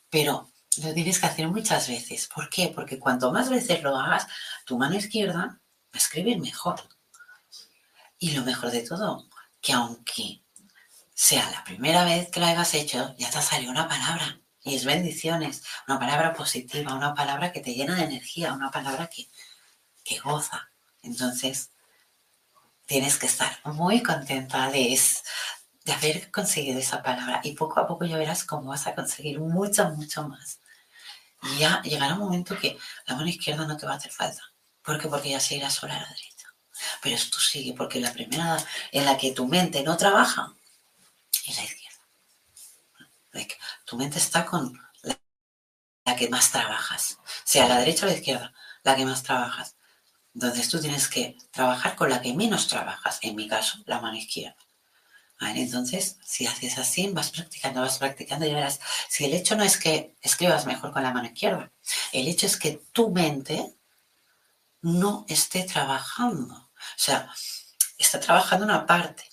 [0.09, 0.49] pero
[0.83, 2.29] lo tienes que hacer muchas veces.
[2.33, 2.71] ¿Por qué?
[2.73, 4.27] Porque cuanto más veces lo hagas,
[4.65, 5.59] tu mano izquierda va
[5.93, 6.81] a escribir mejor.
[8.17, 9.27] Y lo mejor de todo,
[9.61, 10.41] que aunque
[11.19, 14.39] sea la primera vez que lo hayas hecho, ya te ha salido una palabra.
[14.63, 19.07] Y es bendiciones, una palabra positiva, una palabra que te llena de energía, una palabra
[19.07, 19.27] que,
[20.05, 20.71] que goza.
[21.03, 21.71] Entonces,
[22.85, 24.97] tienes que estar muy contenta de,
[25.83, 27.41] de haber conseguido esa palabra.
[27.43, 30.61] Y poco a poco ya verás cómo vas a conseguir mucho, mucho más.
[31.43, 32.77] Y ya llegará un momento que
[33.07, 34.43] la mano izquierda no te va a hacer falta.
[34.81, 35.09] ¿Por qué?
[35.09, 36.47] Porque ya se irá sola a la derecha.
[37.01, 38.57] Pero esto sigue, porque la primera
[38.93, 40.53] en la que tu mente no trabaja,
[41.49, 41.99] y la izquierda.
[43.85, 48.95] tu mente está con la, que más trabajas, sea la derecha o la izquierda, la
[48.95, 49.75] que más trabajas.
[50.33, 54.17] Entonces tú tienes que trabajar con la que menos trabajas, en mi caso, la mano
[54.17, 54.57] izquierda.
[55.41, 59.77] Entonces, si haces así, vas practicando, vas practicando y verás, si el hecho no es
[59.77, 61.71] que escribas mejor con la mano izquierda,
[62.11, 63.73] el hecho es que tu mente
[64.81, 66.55] no esté trabajando.
[66.55, 67.31] O sea,
[67.97, 69.28] está trabajando una parte,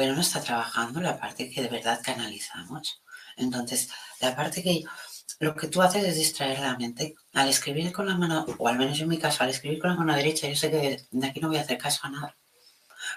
[0.00, 3.02] pero no está trabajando la parte que de verdad canalizamos.
[3.36, 4.82] Entonces, la parte que
[5.40, 7.16] lo que tú haces es distraer la mente.
[7.34, 9.96] Al escribir con la mano, o al menos en mi caso, al escribir con la
[9.96, 12.34] mano derecha, yo sé que de aquí no voy a hacer caso a nada.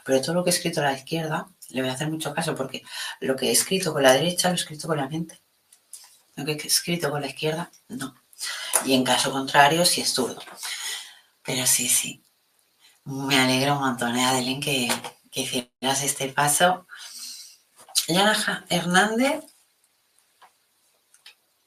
[0.03, 2.53] pero todo lo que he escrito a la izquierda le voy a hacer mucho caso
[2.53, 2.83] porque
[3.21, 5.39] lo que he escrito con la derecha lo he escrito con la mente.
[6.35, 8.13] Lo que he escrito con la izquierda, no.
[8.85, 10.41] Y en caso contrario, sí es zurdo.
[11.45, 12.21] Pero sí, sí.
[13.05, 14.89] Me alegra un montón, ¿eh, Adeline, que,
[15.33, 16.87] que hicieras este paso.
[18.07, 19.43] Yana Hernández,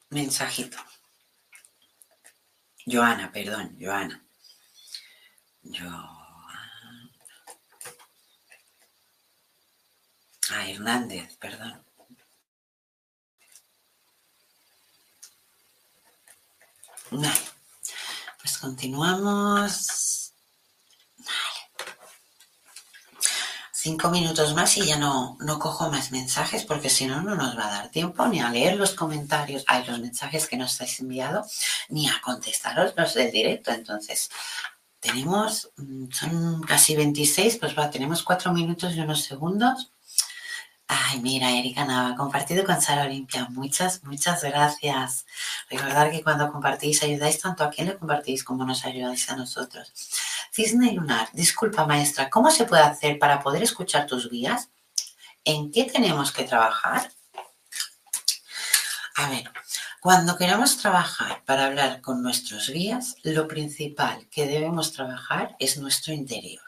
[0.09, 0.77] mensajito.
[2.85, 4.25] Joana, perdón, Joana.
[5.63, 5.89] Yo.
[10.49, 11.85] Ah, Hernández, perdón.
[17.11, 17.31] Vale.
[18.41, 20.26] Pues continuamos.
[23.79, 27.55] Cinco minutos más y ya no, no cojo más mensajes porque si no, no nos
[27.55, 30.99] va a dar tiempo ni a leer los comentarios, hay los mensajes que nos habéis
[30.99, 31.45] enviado,
[31.89, 33.69] ni a contestaros los del directo.
[33.71, 34.31] Entonces,
[34.99, 39.91] tenemos, mm, son casi 26, pues va, tenemos cuatro minutos y unos segundos
[40.89, 43.47] Ay, mira, Erika Nava, compartido con Sara Olimpia.
[43.49, 45.25] Muchas, muchas gracias.
[45.69, 49.91] Recordar que cuando compartís, ayudáis tanto a quien le compartís como nos ayudáis a nosotros.
[50.57, 54.71] Cisne Lunar, disculpa maestra, ¿cómo se puede hacer para poder escuchar tus guías?
[55.45, 57.11] ¿En qué tenemos que trabajar?
[59.17, 59.51] A ver,
[60.01, 66.11] cuando queramos trabajar para hablar con nuestros guías, lo principal que debemos trabajar es nuestro
[66.11, 66.63] interior.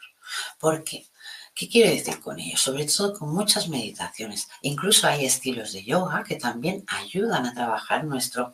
[0.60, 1.08] ¿Por qué?
[1.56, 2.58] ¿Qué quiero decir con ello?
[2.58, 4.50] Sobre todo con muchas meditaciones.
[4.62, 8.54] Incluso hay estilos de yoga que también ayudan a trabajar nuestro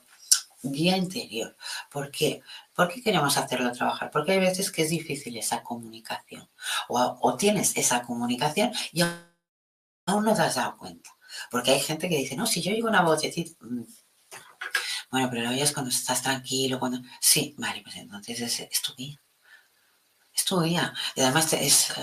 [0.72, 1.56] guía interior.
[1.92, 2.42] ¿Por qué?
[2.74, 4.12] ¿Por qué queremos hacerlo trabajar?
[4.12, 6.50] Porque hay veces que es difícil esa comunicación.
[6.90, 11.10] O, tienes esa comunicación y aún no te has dado cuenta.
[11.52, 13.56] Porque hay gente que dice, no, si yo oigo una vocecita...
[13.62, 13.84] Mm,
[15.12, 17.00] bueno, pero lo oyes cuando estás tranquilo, cuando...
[17.22, 19.22] Sí, vale, pues entonces es, es tu guía.
[20.34, 20.94] Es tu guía.
[21.16, 21.94] Y además es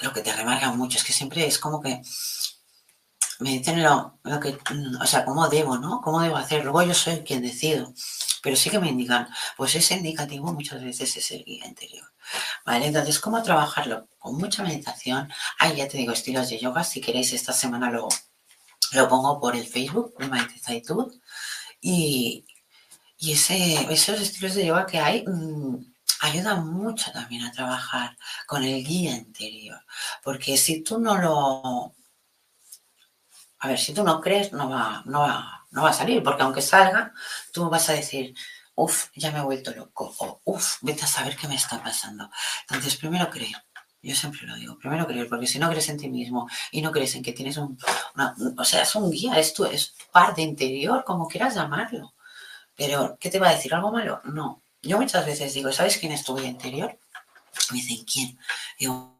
[0.00, 2.02] lo que te remarca mucho es que siempre es como que
[3.44, 4.56] me dicen lo, que,
[5.02, 6.00] o sea, cómo debo, ¿no?
[6.00, 6.64] ¿Cómo debo hacer?
[6.64, 7.92] Luego yo soy quien decido,
[8.42, 9.28] pero sí que me indican,
[9.58, 12.10] pues ese indicativo muchas veces es el guía interior,
[12.64, 12.86] ¿vale?
[12.86, 14.08] Entonces, ¿cómo trabajarlo?
[14.18, 18.08] Con mucha meditación, hay, ya te digo, estilos de yoga, si queréis esta semana lo,
[18.92, 20.54] lo pongo por el Facebook de Maite
[21.82, 22.46] y,
[23.18, 25.22] y ese, esos estilos de yoga que hay...
[25.26, 29.80] Mm, ayuda mucho también a trabajar con el guía interior,
[30.22, 31.94] porque si tú no lo...
[33.64, 36.42] A ver, si tú no crees, no va, no va, no va a salir, porque
[36.42, 37.14] aunque salga,
[37.50, 38.34] tú vas a decir,
[38.74, 42.28] uff, ya me he vuelto loco, o uff, vete a saber qué me está pasando.
[42.68, 43.56] Entonces, primero creer.
[44.02, 46.92] Yo siempre lo digo, primero creer, porque si no crees en ti mismo y no
[46.92, 47.78] crees en que tienes un,
[48.58, 52.12] o sea, es un guía, es tu, es tu par de interior, como quieras llamarlo.
[52.76, 53.72] Pero, ¿qué te va a decir?
[53.72, 54.20] ¿Algo malo?
[54.24, 56.98] No, yo muchas veces digo, ¿sabes quién es tu vida interior?
[57.70, 58.38] Me dicen, ¿quién?
[58.78, 59.13] Digo,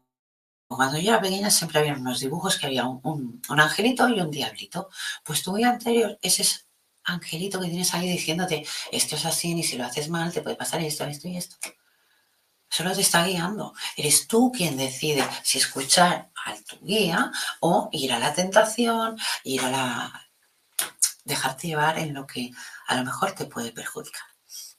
[0.67, 4.89] cuando yo era pequeña siempre había unos dibujos que había un, angelito y un diablito.
[5.23, 6.61] Pues tu vida anterior es ese
[7.03, 10.55] angelito que tienes ahí diciéndote, esto es así y si lo haces mal te puede
[10.55, 11.57] pasar esto, esto y esto.
[12.69, 13.73] Solo te está guiando.
[13.95, 19.61] Eres tú quien decide si escuchar a tu guía o ir a la tentación, ir
[19.61, 20.29] a la...
[21.23, 22.51] dejarte llevar en lo que
[22.87, 24.23] a lo mejor te puede perjudicar.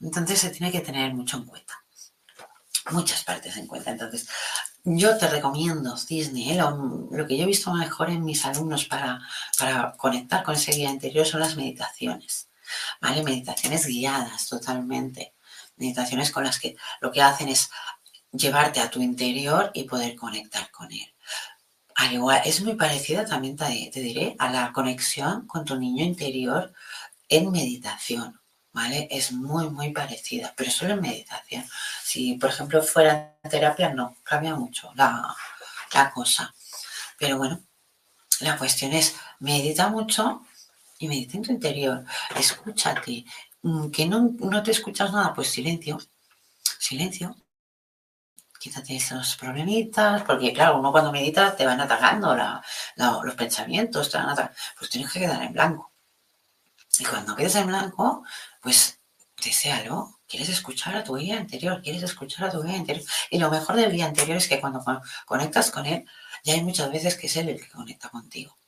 [0.01, 1.86] Entonces se tiene que tener mucho en cuenta.
[2.91, 3.91] Muchas partes en cuenta.
[3.91, 4.29] Entonces,
[4.85, 6.57] yo te recomiendo, Disney, ¿eh?
[6.57, 9.21] lo, que yo he visto mejor en mis alumnos para,
[9.59, 12.49] para conectar con ese guía interior son las meditaciones.
[13.01, 13.23] ¿Vale?
[13.23, 15.35] Meditaciones guiadas totalmente.
[15.77, 17.71] Meditaciones con las que lo que hacen es
[18.33, 21.15] llevarte a tu interior y poder conectar con él.
[21.97, 26.73] Al igual, es muy parecida también, te diré, a la conexión con tu niño interior
[27.29, 28.41] en meditación.
[28.77, 29.09] ¿Vale?
[29.11, 31.65] Es muy, muy parecida, pero solo en meditación.
[32.05, 35.35] Si, por ejemplo, fuera terapia, no, cambia mucho la,
[36.13, 36.55] cosa.
[37.19, 37.63] Pero bueno,
[38.41, 40.43] la cuestión es, medita mucho
[40.99, 42.05] y medita en tu interior,
[42.37, 43.25] escúchate.
[43.63, 45.99] Mm, que no, no te escuchas nada, pues silencio,
[46.79, 47.35] silencio.
[48.61, 52.37] Quítate esos problemitas, porque claro, uno cuando medita te van atacando
[53.25, 55.93] los pensamientos, te van atacando, pues tienes que quedar en blanco.
[56.99, 58.25] Y cuando quedes en blanco,
[58.67, 58.99] pues
[59.45, 60.19] desealo.
[60.27, 63.07] Quieres escuchar a tu guía anterior, quieres escuchar a tu guía anterior.
[63.31, 64.85] Y lo mejor del guía anterior es que cuando
[65.25, 66.05] conectas con él,
[66.43, 68.59] ya hay muchas veces que es él el que conecta contigo.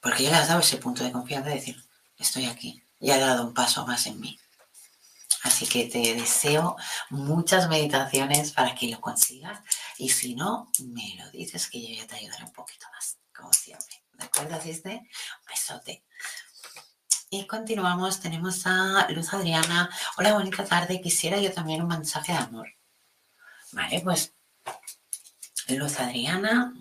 [0.00, 1.80] Porque ya le has dado ese punto de confianza de decir,
[2.18, 4.36] estoy aquí, ya he dado un paso más en mí.
[5.44, 6.74] Así que te deseo
[7.10, 9.60] muchas meditaciones para que lo consigas.
[9.96, 13.52] Y si no, me lo dices que yo ya te ayudaré un poquito más, como
[13.52, 14.02] siempre.
[14.14, 15.08] ¿De acuerdo, Cisne?
[15.48, 16.02] Besote.
[17.30, 19.90] Y continuamos, tenemos a Luz Adriana.
[20.16, 21.00] Hola, bonita tarde.
[21.00, 22.68] Quisiera yo también un mensaje de amor.
[23.72, 24.32] Vale, pues
[25.68, 26.72] Luz Adriana.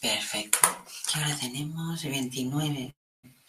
[0.00, 0.58] Perfecto.
[1.12, 2.02] ¿Qué hora tenemos?
[2.04, 2.94] 29.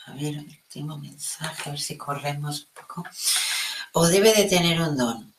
[0.07, 3.03] A ver, último mensaje, a ver si corremos un poco.
[3.93, 5.36] O debe de tener un don.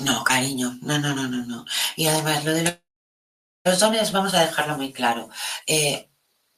[0.00, 1.64] No, cariño, no, no, no, no, no.
[1.96, 2.80] Y además, lo de
[3.64, 5.28] los dones, vamos a dejarlo muy claro.
[5.66, 6.10] Eh,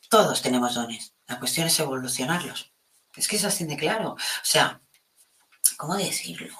[0.09, 1.15] todos tenemos dones.
[1.27, 2.73] La cuestión es evolucionarlos.
[3.17, 4.13] Es que es así de claro.
[4.13, 4.81] O sea,
[5.77, 6.55] ¿cómo decirlo?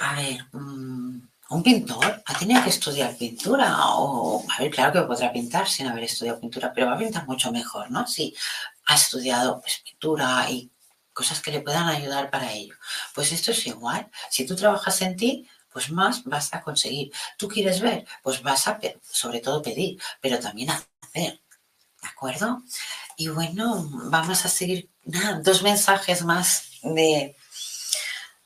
[0.00, 5.06] A ver, mm, un pintor ha tenido que estudiar pintura o, a ver, claro que
[5.06, 8.06] podrá pintar sin haber estudiado pintura, pero va a pintar mucho mejor, ¿no?
[8.06, 8.34] Si
[8.86, 10.70] ha estudiado pues, pintura y
[11.12, 12.74] cosas que le puedan ayudar para ello.
[13.14, 14.10] Pues esto es igual.
[14.30, 17.12] Si tú trabajas en ti, pues más vas a conseguir.
[17.36, 18.04] ¿Tú quieres ver?
[18.20, 21.40] Pues vas a, sobre todo, pedir, pero también hacer.
[22.02, 22.64] ¿De acuerdo?
[23.16, 24.90] Y bueno, vamos a seguir
[25.44, 27.36] dos mensajes más de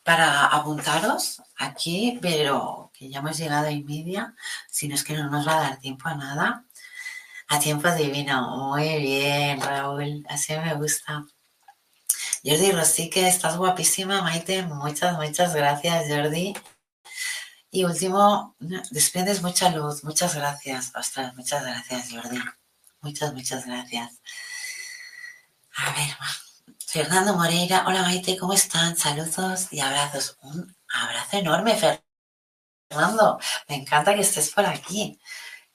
[0.03, 4.35] para apuntaros aquí, pero que ya hemos llegado a y media,
[4.71, 6.66] si no es que no nos va a dar tiempo a nada.
[7.49, 8.75] A tiempo divino.
[8.75, 10.23] Muy bien, Raúl.
[10.29, 11.25] Así me gusta.
[12.45, 14.64] Jordi Rosique, estás guapísima, Maite.
[14.64, 16.55] Muchas, muchas gracias, Jordi.
[17.75, 18.55] Y último,
[18.91, 20.05] desprendes mucha luz.
[20.05, 20.93] Muchas gracias.
[20.95, 22.39] Ostras, muchas gracias, Jordi.
[23.01, 24.21] Muchas, muchas gracias.
[25.77, 26.15] A ver,
[26.87, 28.95] Fernando Moreira, hola Maite, ¿cómo están?
[28.99, 30.37] Saludos y abrazos.
[30.43, 31.75] Un abrazo enorme,
[32.91, 33.41] Fernando.
[33.67, 35.19] Me encanta que estés por aquí.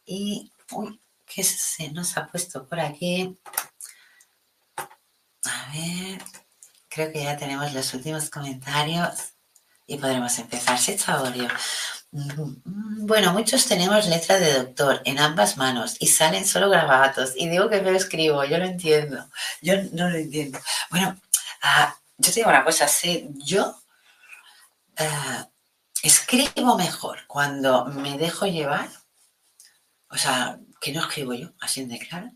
[0.06, 3.40] Y, uy, ¿qué se nos ha puesto por aquí?
[5.46, 6.24] A ver,
[6.88, 9.34] creo que ya tenemos los últimos comentarios
[9.88, 10.78] y podremos empezar.
[10.80, 11.48] Chaborio.
[12.12, 17.32] Mm, bueno, muchos tenemos letra de doctor en ambas manos y salen solo grabatos.
[17.36, 19.30] Y digo que me lo escribo, yo lo entiendo.
[19.62, 20.60] Yo no lo entiendo.
[20.92, 21.20] Bueno,
[21.64, 23.76] ah, yo te digo una cosa, sí, yo
[24.98, 25.48] ah,
[26.04, 28.90] escribo mejor cuando me dejo llevar,
[30.10, 32.32] o sea, que no escribo yo, así de claro,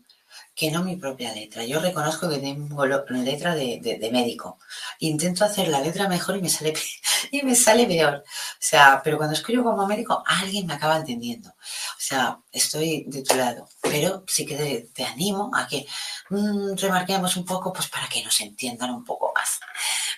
[0.54, 1.64] que no mi propia letra.
[1.64, 4.58] Yo reconozco que tengo letra de, médico.
[4.98, 6.74] Intento hacer la letra mejor y me sale
[7.30, 8.16] y me sale peor.
[8.26, 11.50] O sea, pero cuando escribo como médico, alguien me acaba entendiendo.
[11.50, 13.68] O sea, estoy de tu lado.
[13.80, 15.86] Pero sí que te, animo a que
[16.30, 19.58] mm, remarquemos un poco, pues para que nos entiendan un poco más.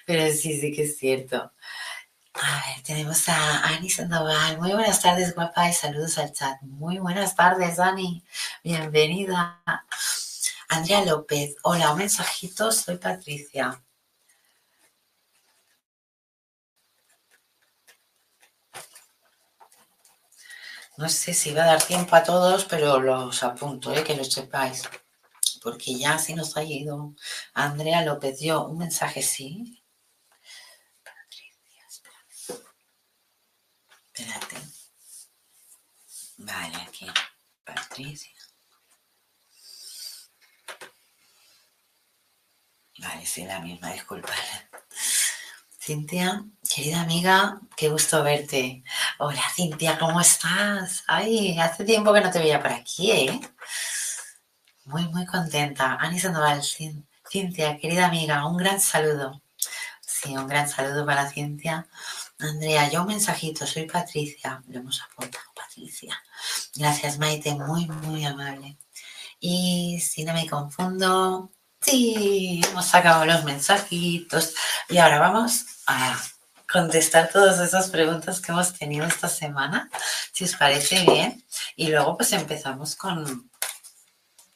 [0.06, 1.52] Pero sí, sí que es cierto.
[2.34, 4.58] A ver, tenemos a Ani Sandoval.
[4.58, 6.60] Muy buenas tardes, guapa, y saludos al chat.
[6.62, 8.24] Muy buenas tardes, Ani.
[8.64, 9.62] Bienvenida.
[10.68, 11.56] Andrea López.
[11.62, 12.72] Hola, un mensajito.
[12.72, 13.82] Soy Patricia.
[20.96, 24.04] No sé si va a dar tiempo a todos, pero los apunto, ¿eh?
[24.04, 24.82] que lo sepáis.
[25.62, 27.14] Porque ya se nos ha ido.
[27.54, 29.82] Andrea López dio un mensaje, sí.
[34.12, 34.56] Espérate.
[36.38, 37.06] Vale, aquí.
[37.64, 38.33] Patricia.
[42.98, 44.32] Vale, sí, la misma, disculpa.
[45.80, 48.84] Cintia, querida amiga, qué gusto verte.
[49.18, 51.02] Hola, Cintia, ¿cómo estás?
[51.06, 53.40] Ay, hace tiempo que no te veía por aquí, ¿eh?
[54.84, 55.96] Muy, muy contenta.
[55.96, 59.42] Ani Sandoval, Cintia, querida amiga, un gran saludo.
[60.00, 61.86] Sí, un gran saludo para Cintia.
[62.38, 64.62] Andrea, yo un mensajito, soy Patricia.
[64.68, 66.16] Lo hemos apuntado, Patricia.
[66.76, 68.78] Gracias, Maite, muy, muy amable.
[69.40, 71.50] Y si no me confundo,
[71.84, 74.54] sí, hemos sacado los mensajitos.
[74.88, 76.20] Y ahora vamos a
[76.70, 79.90] contestar todas esas preguntas que hemos tenido esta semana,
[80.32, 81.44] si os parece bien.
[81.76, 83.50] Y luego pues empezamos con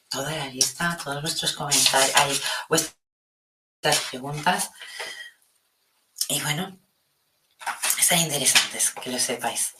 [0.09, 4.71] toda la lista, todos nuestros comentarios, vuestras preguntas.
[6.27, 6.77] Y bueno,
[7.99, 9.73] están interesantes, que lo sepáis.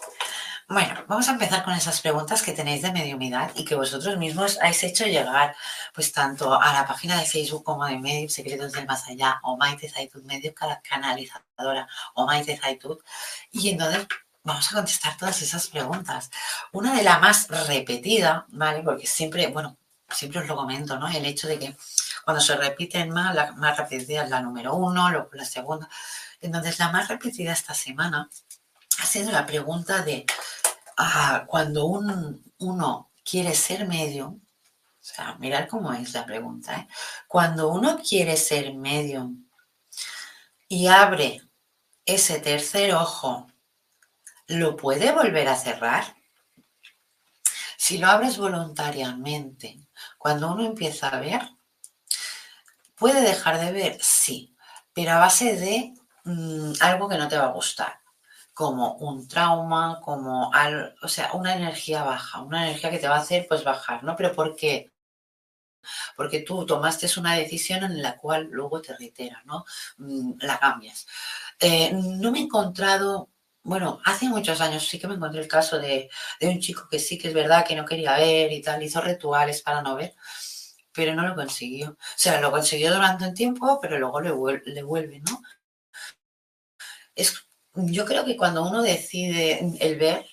[0.72, 4.60] Bueno, vamos a empezar con esas preguntas que tenéis de mediumidad y que vosotros mismos
[4.60, 5.56] habéis hecho llegar,
[5.96, 9.58] pues tanto a la página de Facebook como de Medios Secretos del Más Allá o
[9.58, 13.00] Maite Zaitud Medio Canalizadora o Maite Zaitud.
[13.52, 14.06] Y entonces
[14.44, 16.30] vamos a contestar todas esas preguntas.
[16.72, 18.84] Una de las más repetida, ¿vale?
[18.84, 19.76] Porque siempre, bueno,
[20.08, 21.08] siempre os lo comento, ¿no?
[21.08, 21.76] El hecho de que
[22.24, 25.90] cuando se repiten más, la más repetida es la número uno, luego la segunda.
[26.42, 28.30] Entonces, la más repetida esta semana
[29.02, 30.26] ha sido la pregunta de
[31.00, 34.40] ah, cuando uno quiere ser medio, o
[35.00, 36.88] sea, mirar cómo es la pregunta, ¿eh?
[37.28, 39.32] cuando uno quiere ser medio
[40.68, 41.42] y abre
[42.06, 43.48] ese tercer ojo,
[44.48, 46.16] ¿lo puede volver a cerrar?
[47.78, 49.80] Si lo abres voluntariamente,
[50.18, 51.42] cuando uno empieza a ver,
[53.00, 53.98] ¿Puede dejar de ver?
[54.02, 54.54] Sí,
[54.94, 55.94] pero a base de
[56.26, 57.99] mm, algo que no te va a gustar,
[58.60, 60.52] como un trauma, como
[61.02, 64.18] o sea, una energía baja, una energía que te va a hacer pues bajar, ¿no?
[64.18, 64.92] Pero ¿por qué?
[66.18, 69.64] Porque tú tomaste una decisión en la cual luego te reitera, ¿no?
[69.98, 71.08] Mm, la cambias.
[71.60, 73.30] Eh, no me he encontrado
[73.64, 76.10] bueno, hace muchos años sí que me encontré el caso de,
[76.42, 79.62] un chico que sí que es verdad que no quería ver y tal, hizo rituales
[79.62, 80.16] para no ver,
[80.92, 81.92] pero no lo consiguió.
[81.92, 85.42] O sea, lo consiguió durante un tiempo, pero luego le, le vuelve, ¿no?
[87.16, 87.49] Es,
[87.88, 90.26] yo creo que cuando uno decide el ver,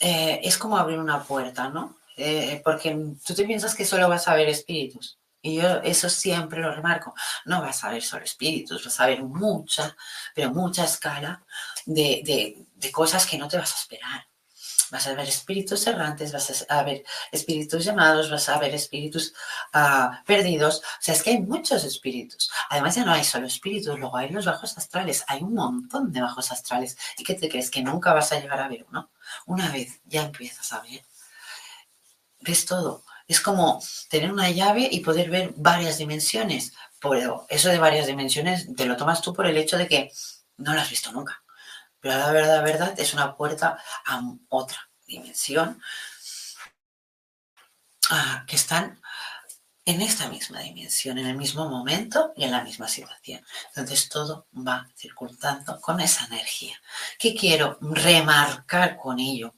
[0.00, 1.96] eh, es como abrir una puerta, ¿no?
[2.16, 2.96] Eh, porque
[3.26, 5.18] tú te piensas que solo vas a ver espíritus.
[5.42, 7.14] Y yo eso siempre lo remarco.
[7.44, 9.96] No vas a ver solo espíritus, vas a ver mucha,
[10.34, 11.44] pero mucha escala
[11.84, 14.26] de, cosas que no te vas a esperar.
[14.90, 19.34] Vas a ver espíritus errantes, vas a ver espíritus llamados, vas a ver espíritus
[19.72, 20.78] ah, perdidos.
[20.78, 22.50] O sea, es que hay muchos espíritus.
[22.70, 25.24] Además, ya no hay solo espíritus, luego hay los bajos astrales.
[25.28, 26.96] Hay un montón de bajos astrales.
[27.18, 27.70] ¿Y qué te crees?
[27.70, 29.10] Que nunca vas a llegar a ver uno.
[29.46, 31.02] Una vez ya empiezas a ver.
[32.40, 33.04] Ves todo.
[33.26, 36.74] Es como tener una llave y poder ver varias dimensiones.
[37.00, 40.12] Pero eso de varias dimensiones te lo tomas tú por el hecho de que
[40.58, 41.42] no lo has visto nunca.
[42.00, 45.80] Pero la verdad, la verdad es una puerta a otra dimensión
[48.46, 49.00] que están
[49.84, 53.44] en esta misma dimensión, en el mismo momento y en la misma situación.
[53.68, 56.76] Entonces todo va circulando con esa energía.
[57.18, 59.54] ¿Qué quiero remarcar con ello?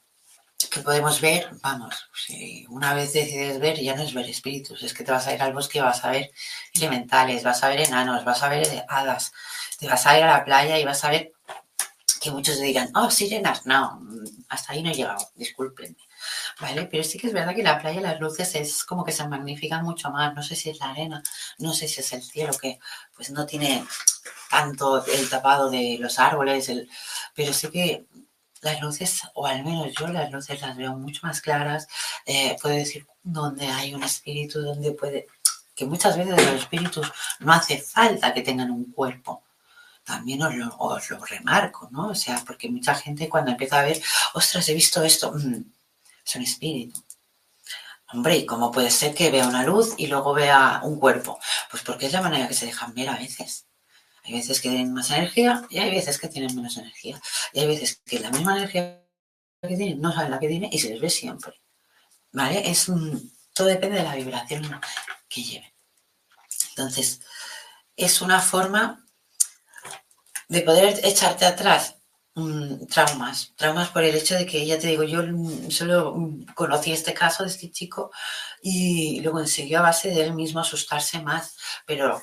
[0.71, 4.93] Que podemos ver, vamos, si una vez decides ver, ya no es ver espíritus, es
[4.93, 6.31] que te vas a ir al bosque, vas a ver
[6.75, 9.33] elementales, vas a ver enanos, vas a ver hadas,
[9.79, 11.33] te vas a ir a la playa y vas a ver
[12.19, 14.01] que muchos dirán, oh, sirenas, no,
[14.49, 15.97] hasta ahí no he llegado, discúlpenme.
[16.61, 16.87] ¿Vale?
[16.91, 19.85] Pero sí que es verdad que la playa, las luces es como que se magnifican
[19.85, 20.35] mucho más.
[20.35, 21.23] No sé si es la arena,
[21.59, 22.81] no sé si es el cielo, que
[23.15, 23.85] pues no tiene
[24.51, 26.89] tanto el tapado de los árboles, el...
[27.35, 28.07] pero sí que
[28.63, 31.87] las luces, o al menos yo las luces las veo mucho más claras.
[32.27, 35.27] Eh, puedo decir donde hay un espíritu, donde puede,
[35.75, 39.45] que muchas veces los espíritus no hace falta que tengan un cuerpo
[40.09, 42.09] también os lo, remarco, ¿no?
[42.09, 44.01] O sea, porque mucha gente cuando empieza a ver,
[44.33, 45.63] ostras, he visto esto, mm,
[46.25, 47.05] es un espíritu.
[48.11, 51.39] Hombre, ¿y cómo puede ser que vea una luz y luego vea un cuerpo?
[51.71, 53.67] Pues porque es la manera que se dejan ver a veces.
[54.25, 57.21] Hay veces que tienen más energía y hay veces que tienen menos energía.
[57.53, 59.05] Y hay veces que la misma energía
[59.61, 61.61] que tienen no saben la que tiene y se les ve siempre.
[62.33, 62.71] ¿Vale?
[62.71, 62.87] Es,
[63.53, 64.81] todo depende de la vibración
[65.29, 65.73] que lleven.
[66.71, 67.21] Entonces,
[67.95, 69.05] es una forma
[70.49, 71.97] de poder echarte atrás
[72.35, 75.23] mm, traumas, traumas por el hecho de que, ya te digo, yo
[75.71, 76.17] solo
[76.55, 78.11] conocí este caso de este chico
[78.63, 82.21] y lo consiguió a base de él mismo asustarse más, pero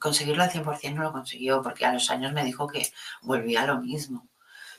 [0.00, 2.90] conseguirlo al 100% no lo consiguió porque a los años me dijo que
[3.22, 4.28] volvía a lo mismo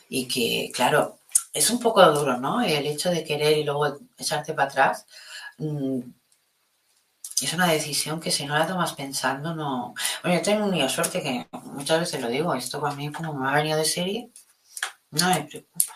[0.09, 1.19] y que, claro,
[1.53, 2.61] es un poco duro, ¿no?
[2.61, 5.05] El hecho de querer y luego echarte para atrás.
[7.41, 9.95] Es una decisión que si no la tomas pensando, no.
[10.21, 13.49] Bueno, yo tengo una suerte que muchas veces lo digo, esto para mí como me
[13.49, 14.31] ha venido de serie,
[15.11, 15.93] no me preocupa.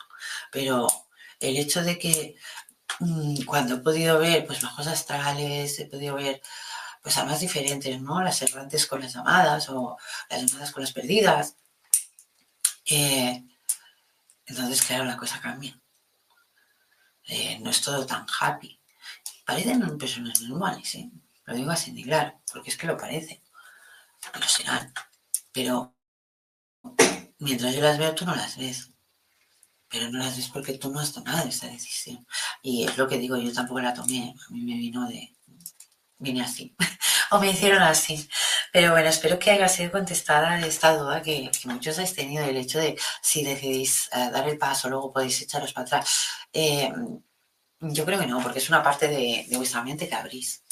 [0.52, 0.88] Pero
[1.40, 2.36] el hecho de que
[3.00, 6.42] mm, cuando he podido ver pues bajos astrales, he podido ver
[7.04, 8.22] pues más diferentes, ¿no?
[8.24, 9.98] Las errantes con las llamadas o
[10.30, 11.56] las llamadas con las perdidas.
[12.86, 13.44] Eh,
[14.48, 15.80] entonces, claro, la cosa cambia.
[17.28, 18.80] Eh, no es todo tan happy.
[19.46, 21.12] Parecen personas normales, ¿eh?
[21.46, 23.42] Lo digo así de claro, porque es que lo parece.
[24.34, 24.94] Lo serán.
[25.52, 25.96] Pero
[27.40, 28.92] mientras yo las veo, tú no las ves.
[29.88, 32.26] Pero no las ves porque tú no has tomado esa decisión.
[32.62, 34.34] Y es lo que digo, yo tampoco la tomé.
[34.48, 35.36] A mí me vino de.
[36.18, 36.76] Vine así.
[37.32, 38.28] o me hicieron así.
[38.74, 42.80] Pero bueno, espero que haya sido contestada esta duda que, muchos habéis tenido del hecho
[42.80, 46.28] de si decidís eh, dar el paso, luego podéis echaros para atrás.
[46.52, 46.92] Eh,
[47.80, 50.64] yo creo que no, porque es una parte de, de vuestra mente que abrís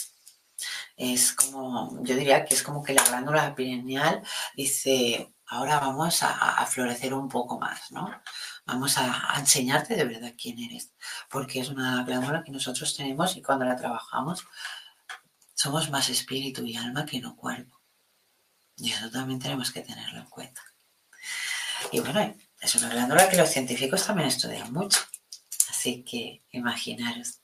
[0.96, 4.22] es como, yo diría que es como que la glándula pineal
[4.56, 8.12] dice, ahora vamos a, florecer un poco más, ¿no?
[8.66, 10.94] Vamos a, enseñarte de verdad quién eres,
[11.30, 14.46] porque es una glándula que nosotros tenemos y cuando la trabajamos
[15.54, 17.80] somos más espíritu y alma que no cuerpo.
[18.76, 20.62] Y eso también tenemos que tenerlo en cuenta.
[21.92, 25.00] Y bueno, es una glándula que los científicos también estudian mucho.
[25.70, 27.42] Así que imaginaros.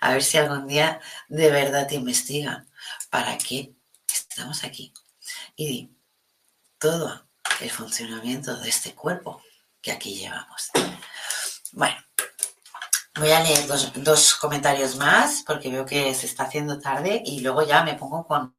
[0.00, 2.67] A ver si algún día de verdad te investigan
[3.10, 3.74] para qué
[4.12, 4.92] estamos aquí.
[5.56, 5.90] Y
[6.78, 7.28] todo
[7.60, 9.42] el funcionamiento de este cuerpo
[9.80, 10.70] que aquí llevamos.
[11.72, 11.96] Bueno,
[13.16, 17.40] voy a leer dos, dos, comentarios más porque veo que se está haciendo tarde y
[17.40, 18.56] luego ya me pongo con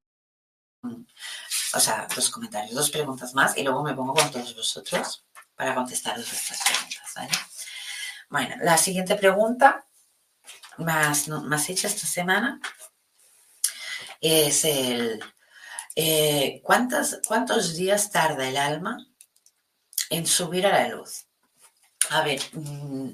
[1.73, 5.25] o sea, dos comentarios, dos preguntas más y luego me pongo con todos vosotros
[5.55, 7.39] para contestaros estas preguntas.
[8.29, 9.85] Bueno, la siguiente pregunta
[10.77, 12.59] más, más hecha esta semana
[14.22, 15.20] es el
[15.95, 19.05] eh, ¿cuántos días tarda el alma
[20.09, 21.26] en subir a la luz?
[22.09, 23.09] A ver, mm,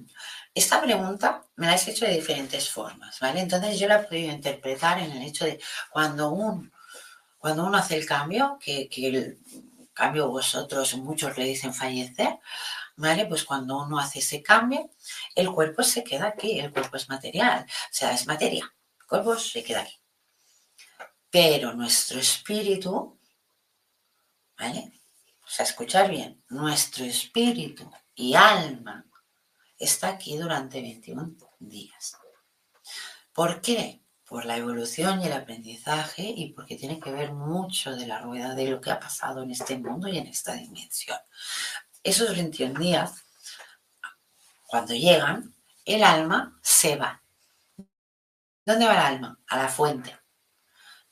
[0.53, 3.41] esta pregunta me la has hecho de diferentes formas, ¿vale?
[3.41, 5.59] Entonces yo la he podido interpretar en el hecho de
[5.91, 6.71] cuando, un,
[7.39, 9.39] cuando uno hace el cambio, que, que el
[9.93, 12.39] cambio vosotros, muchos le dicen fallecer,
[12.97, 13.25] ¿vale?
[13.25, 14.91] Pues cuando uno hace ese cambio,
[15.35, 19.37] el cuerpo se queda aquí, el cuerpo es material, o sea, es materia, el cuerpo
[19.37, 19.99] se queda aquí.
[21.35, 23.19] Pero nuestro espíritu,
[24.57, 25.01] ¿vale?
[25.45, 29.05] O sea, escuchar bien, nuestro espíritu y alma
[29.77, 32.15] está aquí durante 21 días.
[33.33, 34.01] ¿Por qué?
[34.23, 38.55] Por la evolución y el aprendizaje y porque tiene que ver mucho de la rueda
[38.55, 41.19] de lo que ha pasado en este mundo y en esta dimensión.
[42.01, 43.25] Esos 21 días,
[44.67, 47.21] cuando llegan, el alma se va.
[48.65, 49.37] ¿Dónde va el alma?
[49.47, 50.17] A la fuente.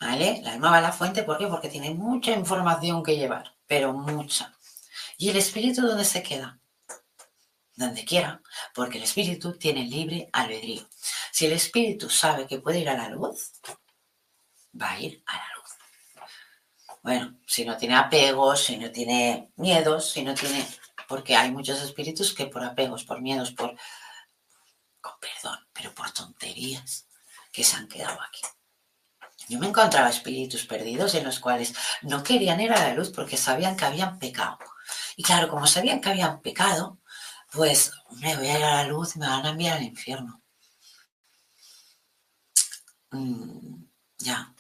[0.04, 0.42] ¿Vale?
[0.44, 1.48] La alma va a la fuente, ¿por qué?
[1.48, 4.54] Porque tiene mucha información que llevar, pero mucha.
[5.18, 6.60] ¿Y el espíritu dónde se queda?
[7.76, 8.42] Donde quiera,
[8.76, 10.86] porque el espíritu tiene libre albedrío.
[11.32, 13.54] Si el espíritu sabe que puede ir a la luz,
[14.80, 15.72] va a ir a la luz.
[17.02, 20.68] Bueno, si no tiene apegos, si no tiene miedos, si no tiene...
[21.08, 23.74] Porque hay muchos espíritus que por apegos, por miedos, por...
[25.00, 27.08] Con perdón, pero por tonterías
[27.54, 28.42] que se han quedado aquí.
[29.50, 33.38] Yo me encontraba espíritus perdidos en los cuales no querían ir a la luz porque
[33.38, 34.58] sabían que habían pecado.
[35.16, 37.00] Y claro, como sabían que habían pecado,
[37.52, 37.92] pues
[38.22, 40.42] me voy a ir a la luz me van a enviar al infierno.
[43.12, 43.86] Mm,
[44.18, 44.54] ya,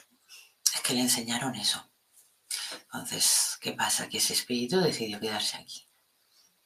[0.75, 1.89] es que le enseñaron eso.
[2.83, 4.07] Entonces, ¿qué pasa?
[4.07, 5.87] Que ese espíritu decidió quedarse aquí.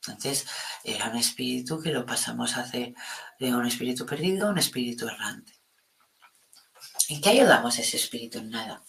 [0.06, 0.46] Entonces,
[0.84, 2.94] era un espíritu que lo pasamos a hacer
[3.40, 5.57] de un espíritu perdido a un espíritu errante.
[7.10, 8.40] ¿En qué ayudamos ese espíritu?
[8.40, 8.84] En nada.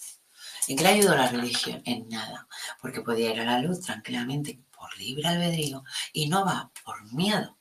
[0.67, 1.83] ¿En qué le ayudó la religión?
[1.85, 2.49] En nada.
[2.81, 7.59] Porque podía ir a la luz tranquilamente por libre albedrío y no va por miedo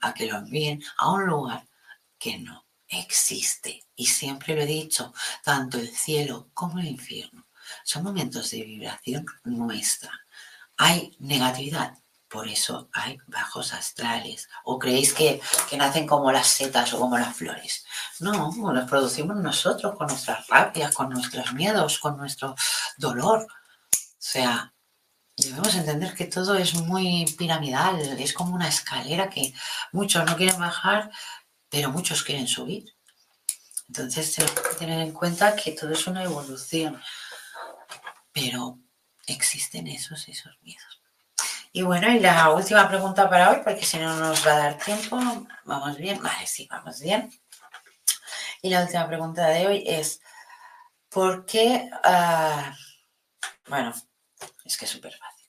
[0.00, 1.68] a que lo envíen a un lugar
[2.18, 3.84] que no existe.
[3.94, 5.12] Y siempre lo he dicho,
[5.44, 7.46] tanto el cielo como el infierno
[7.84, 10.10] son momentos de vibración nuestra.
[10.76, 11.94] Hay negatividad,
[12.30, 14.48] por eso hay bajos astrales.
[14.64, 15.40] ¿O creéis que,
[15.76, 17.84] nacen como las setas o como las flores?
[18.20, 22.54] No, los producimos nosotros con nuestras rabias, con nuestros miedos, con nuestro
[22.96, 23.40] dolor.
[23.42, 24.72] O sea,
[25.36, 29.52] debemos entender que todo es muy piramidal, es como una escalera que
[29.90, 31.10] muchos no quieren bajar,
[31.68, 32.84] pero muchos quieren subir.
[33.88, 37.02] Entonces tenemos que tener en cuenta que todo es una evolución,
[38.32, 38.78] pero
[39.26, 40.99] existen esos, esos miedos.
[41.72, 44.78] Y bueno, y la última pregunta para hoy, porque si no nos va a dar
[44.78, 45.16] tiempo.
[45.64, 46.20] ¿Vamos bien?
[46.20, 47.30] Vale, sí, vamos bien.
[48.60, 50.20] Y la última pregunta de hoy es,
[51.08, 51.88] ¿por qué...
[52.02, 52.74] Ah,
[53.68, 53.94] bueno,
[54.64, 55.48] es que es súper fácil.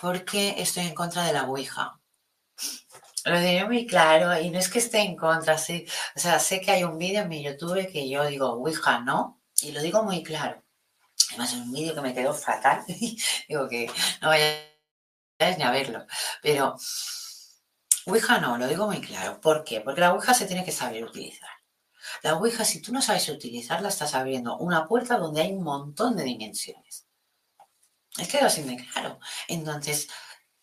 [0.00, 2.00] ¿Por qué estoy en contra de la Ouija?
[3.24, 5.86] Lo diré muy claro y no es que esté en contra, sí.
[6.16, 9.40] O sea, sé que hay un vídeo en mi YouTube que yo digo Ouija no,
[9.62, 10.64] y lo digo muy claro.
[11.28, 12.82] Además, es un vídeo que me quedó fatal.
[13.48, 13.88] digo que
[14.20, 14.69] no vaya
[15.58, 16.06] ni a verlo.
[16.42, 16.76] Pero
[18.06, 19.40] Ouija no, lo digo muy claro.
[19.40, 19.80] ¿Por qué?
[19.80, 21.50] Porque la Ouija se tiene que saber utilizar.
[22.22, 26.16] La Ouija, si tú no sabes utilizarla, estás abriendo una puerta donde hay un montón
[26.16, 27.06] de dimensiones.
[28.18, 29.20] Es que así de claro.
[29.48, 30.08] Entonces,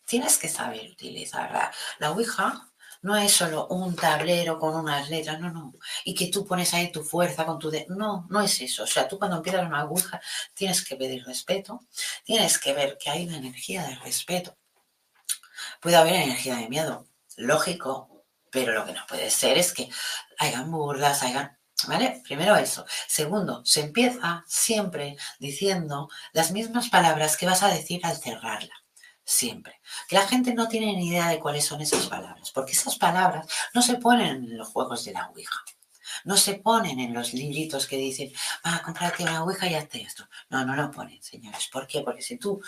[0.06, 1.72] tienes que saber utilizarla.
[2.00, 2.70] La Ouija
[3.02, 5.74] no es solo un tablero con unas letras, no, no.
[6.04, 7.72] Y que tú pones ahí tu fuerza con tu...
[7.90, 8.84] No, no es eso.
[8.84, 10.20] O sea, tú cuando empiezas una Ouija
[10.54, 11.82] tienes que pedir respeto,
[12.26, 14.58] tienes que ver que hay una energía de respeto
[15.82, 17.08] Puede haber energía de miedo,
[17.38, 19.90] lógico, pero lo que no puede ser es que
[20.40, 21.58] hayan burlas, hayan...
[21.88, 22.22] ¿Vale?
[22.24, 22.86] Primero eso.
[23.08, 28.74] Segundo, se empieza siempre diciendo las mismas palabras que vas a decir al cerrarla.
[29.24, 29.80] Siempre.
[30.08, 33.46] Que la gente no tiene ni idea de cuáles son esas palabras, porque esas palabras
[33.76, 35.64] no se ponen en los juegos de la Ouija.
[36.24, 38.32] No se ponen en los libritos que dicen,
[38.66, 40.28] va, a comprarte una Ouija y hazte esto.
[40.50, 41.70] No, no lo ponen, señores.
[41.72, 42.02] ¿Por qué?
[42.02, 42.60] Porque si tú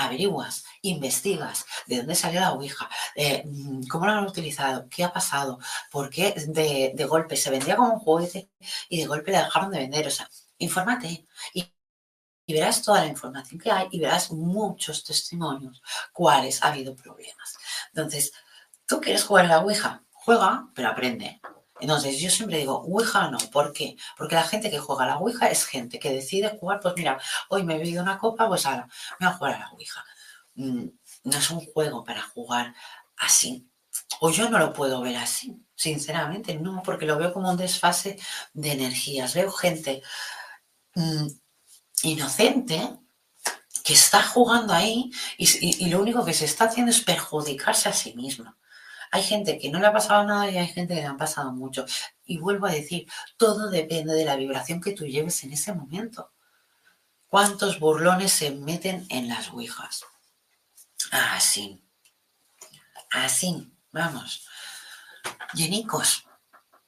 [0.00, 5.12] averiguas, investigas de dónde salió la Ouija, eh, mm, cómo lo han utilizado, qué ha
[5.12, 5.58] pasado,
[5.90, 8.50] por qué de, golpe se vendía como un juguete
[8.88, 10.06] y de golpe la dejaron de vender.
[10.06, 10.28] O sea,
[10.58, 11.72] infórmate y,
[12.46, 15.82] y verás toda la información que hay y verás muchos testimonios
[16.12, 17.56] cuáles ha habido problemas.
[17.94, 18.32] Entonces,
[18.86, 20.04] ¿tú quieres jugar a la Ouija?
[20.12, 21.40] Juega, pero aprende.
[21.80, 23.38] Entonces, yo siempre digo, Ouija no.
[23.52, 23.96] ¿Por qué?
[24.16, 27.20] Porque la gente que juega a la Ouija es gente que decide jugar, pues mira,
[27.48, 30.04] hoy me he bebido una copa, pues ahora me voy a jugar a la Ouija.
[30.54, 30.86] Mm,
[31.24, 32.74] no es un juego para jugar
[33.18, 33.66] así.
[34.20, 38.18] O yo no lo puedo ver así, sinceramente, no, porque lo veo como un desfase
[38.52, 39.34] de energías.
[39.34, 40.02] Veo gente
[40.94, 41.26] mm,
[42.02, 43.00] inocente
[43.84, 48.14] que está jugando ahí y, lo único que se está haciendo es perjudicarse a sí
[48.14, 48.54] mismo.
[49.10, 51.52] Hay gente que no le ha pasado nada y hay gente que le han pasado
[51.52, 51.84] mucho.
[52.24, 56.30] Y vuelvo a decir, todo depende de la vibración que tú lleves en ese momento.
[57.26, 60.04] ¿Cuántos burlones se meten en las ouijas?
[61.10, 61.82] Así.
[63.10, 64.46] Así, vamos.
[65.54, 66.24] Llenicos.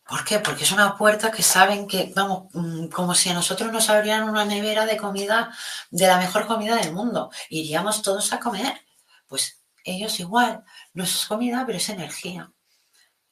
[0.06, 0.40] ¿Por qué?
[0.40, 4.28] Porque es una puerta que saben que, vamos, mm, como si a nosotros nos abrieran
[4.28, 5.56] una nevera de comida,
[5.90, 7.30] de la mejor comida del mundo.
[7.48, 8.84] Iríamos todos a comer.
[9.26, 10.64] Pues ellos igual.
[10.94, 12.52] No es comida, pero es energía.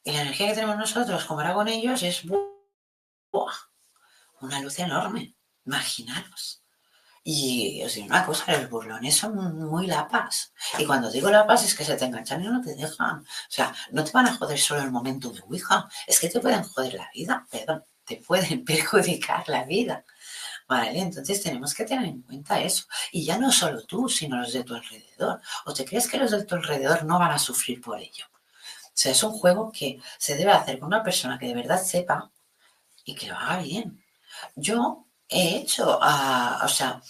[0.03, 2.23] Y la energía que tenemos nosotros, como era con ellos, es
[4.39, 5.35] una luz enorme.
[5.65, 6.61] Imaginaros.
[7.23, 10.53] Y os digo una cosa, los burlones son muy lapas.
[10.79, 13.19] Y cuando digo lapas es que se te enganchan y no te dejan.
[13.19, 16.39] O sea, no te van a joder solo el momento de Ouija, es que te
[16.39, 20.03] pueden joder la vida, perdón, te pueden perjudicar la vida.
[20.71, 22.85] Vale, entonces tenemos que tener en cuenta eso.
[23.11, 25.41] Y ya no solo tú, sino los de tu alrededor.
[25.65, 28.25] ¿O te crees que los de tu alrededor no van a sufrir por ello?
[28.33, 31.83] O sea, es un juego que se debe hacer con una persona que de verdad
[31.83, 32.31] sepa
[33.03, 34.01] y que lo haga bien.
[34.55, 37.01] Yo he hecho, uh, o sea,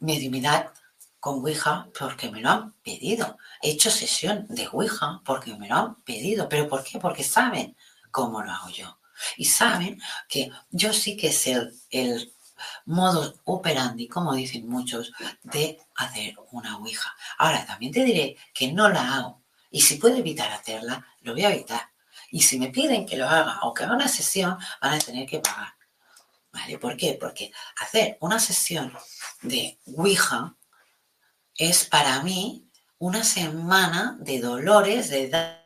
[0.00, 0.72] mediunidad
[1.20, 3.38] con Ouija porque me lo han pedido.
[3.62, 6.48] He hecho sesión de Ouija porque me lo han pedido.
[6.48, 6.98] ¿Pero por qué?
[6.98, 7.76] Porque saben
[8.10, 8.98] cómo lo hago yo.
[9.36, 12.32] Y saben que yo sí que sé el, el
[12.86, 15.12] modo operandi, como dicen muchos,
[15.42, 17.14] de hacer una Ouija.
[17.38, 19.42] Ahora, también te diré que no la hago.
[19.70, 21.90] Y si puedo evitar hacerla, lo voy a evitar.
[22.30, 25.26] Y si me piden que lo haga o que haga una sesión, van a tener
[25.26, 25.74] que pagar.
[26.52, 26.78] ¿Vale?
[26.78, 27.16] ¿Por qué?
[27.18, 28.92] Porque hacer una sesión
[29.40, 30.54] de Ouija
[31.56, 32.68] es para mí
[32.98, 35.61] una semana de dolores, de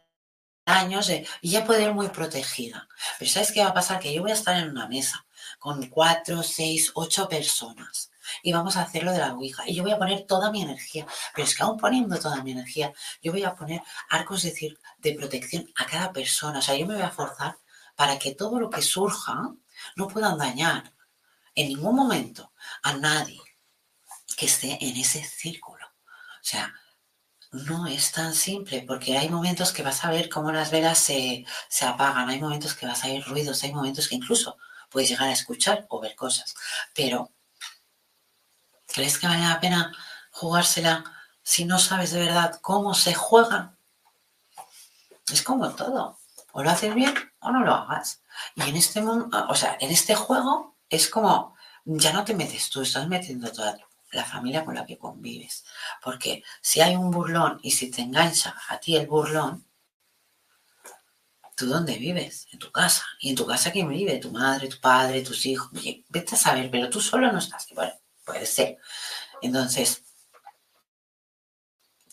[0.66, 1.10] daños,
[1.40, 2.88] y ya puedo ir muy protegida.
[3.18, 4.00] Pero ¿sabes qué va a pasar?
[4.00, 5.24] Que yo voy a estar en una mesa
[5.58, 8.10] con cuatro, seis, ocho personas
[8.42, 9.62] y vamos a hacerlo de la Ouija.
[9.66, 12.52] Y yo voy a poner toda mi energía, pero es que aún poniendo toda mi
[12.52, 12.92] energía,
[13.22, 16.58] yo voy a poner arcos de, de protección a cada persona.
[16.58, 17.58] O sea, yo me voy a forzar
[17.94, 19.54] para que todo lo que surja
[19.96, 20.92] no puedan dañar
[21.54, 22.52] en ningún momento
[22.82, 23.40] a nadie
[24.36, 25.86] que esté en ese círculo.
[25.86, 26.74] O sea,
[27.64, 31.44] no es tan simple porque hay momentos que vas a ver cómo las velas se,
[31.82, 34.56] apagan, hay momentos que vas a oír ruidos, hay momentos que incluso
[34.90, 36.54] puedes llegar a escuchar o ver cosas.
[36.94, 37.32] Pero,
[38.86, 39.92] ¿crees que vale la pena
[40.30, 41.04] jugársela
[41.42, 43.76] si no sabes de verdad cómo se juega?
[45.32, 46.18] Es como todo.
[46.52, 48.22] O lo haces bien o no lo hagas.
[48.54, 52.82] Y en este o sea, en este juego es como, ya no te metes tú,
[52.82, 53.76] estás metiendo toda
[54.16, 55.64] la familia con la que convives.
[56.02, 59.66] Porque si hay un burlón y si te engancha a ti el burlón,
[61.56, 62.48] ¿tú dónde vives?
[62.52, 63.04] En tu casa.
[63.20, 64.18] ¿Y en tu casa quién vive?
[64.18, 65.70] Tu madre, tu padre, tus hijos.
[66.08, 67.68] vete a saber, pero tú solo no estás.
[67.74, 67.92] Bueno,
[68.24, 68.78] puede ser.
[69.42, 70.02] Entonces,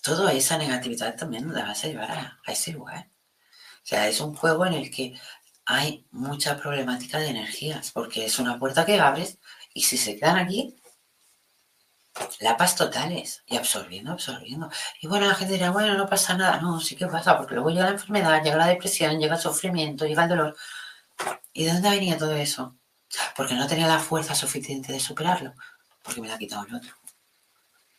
[0.01, 3.09] toda esa negatividad también la vas a llevar a, a ese lugar.
[3.83, 5.19] O sea, es un juego en el que
[5.65, 9.39] hay mucha problemática de energías, porque es una puerta que abres
[9.73, 10.75] y si se quedan aquí,
[12.39, 14.69] lapas totales y absorbiendo, absorbiendo.
[15.01, 16.61] Y bueno, la gente dirá, bueno, no pasa nada.
[16.61, 20.05] No, sí que pasa, porque luego llega la enfermedad, llega la depresión, llega el sufrimiento,
[20.05, 20.55] llega el dolor.
[21.53, 22.75] ¿Y de dónde venía todo eso?
[23.35, 25.53] Porque no tenía la fuerza suficiente de superarlo,
[26.03, 26.93] porque me la ha quitado el otro.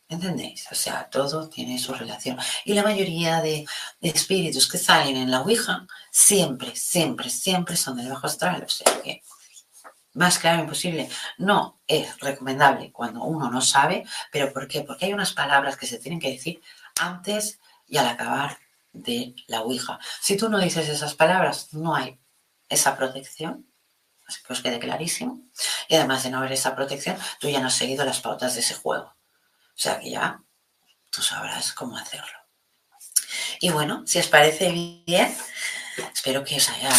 [0.07, 0.67] ¿Entendéis?
[0.71, 2.37] O sea, todo tiene su relación.
[2.63, 3.65] Y la mayoría de,
[4.01, 8.63] espíritus que salen en la Ouija siempre, siempre, siempre son del bajo astral.
[8.63, 9.23] O sea que,
[10.15, 11.09] más claro imposible.
[11.37, 14.81] No es recomendable cuando uno no sabe, pero ¿por qué?
[14.81, 16.61] Porque hay unas palabras que se tienen que decir
[16.99, 18.57] antes y al acabar
[18.91, 19.99] de la Ouija.
[20.21, 22.19] Si tú no dices esas palabras, no hay
[22.69, 23.69] esa protección.
[24.27, 25.39] Así que os quede clarísimo.
[25.87, 28.61] Y además de no haber esa protección, tú ya no has seguido las pautas de
[28.61, 29.05] ese juego.
[29.05, 30.41] O sea que ya
[31.11, 32.37] tú sabrás cómo hacerlo.
[33.59, 34.71] Y bueno, si os parece
[35.05, 35.35] bien,
[36.13, 36.91] espero que os haya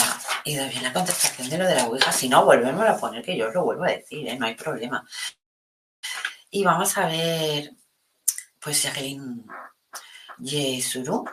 [0.44, 2.12] ido bien la contestación de lo de la Ouija.
[2.12, 4.36] Si no, volvemos a poner que yo os lo vuelvo a decir, ¿eh?
[4.38, 5.06] no hay problema.
[6.50, 7.72] Y vamos a ver,
[8.60, 9.44] pues Jacqueline
[10.38, 11.24] Yesuru,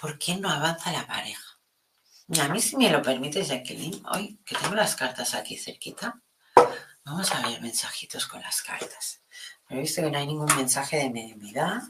[0.00, 1.42] ¿por qué no avanza la pareja?
[2.40, 6.20] A mí, si me lo permite, Jacqueline, hoy que tengo las cartas aquí cerquita,
[7.04, 9.20] vamos a ver mensajitos con las cartas.
[9.68, 11.82] He visto que no hay ningún mensaje de mediunidad.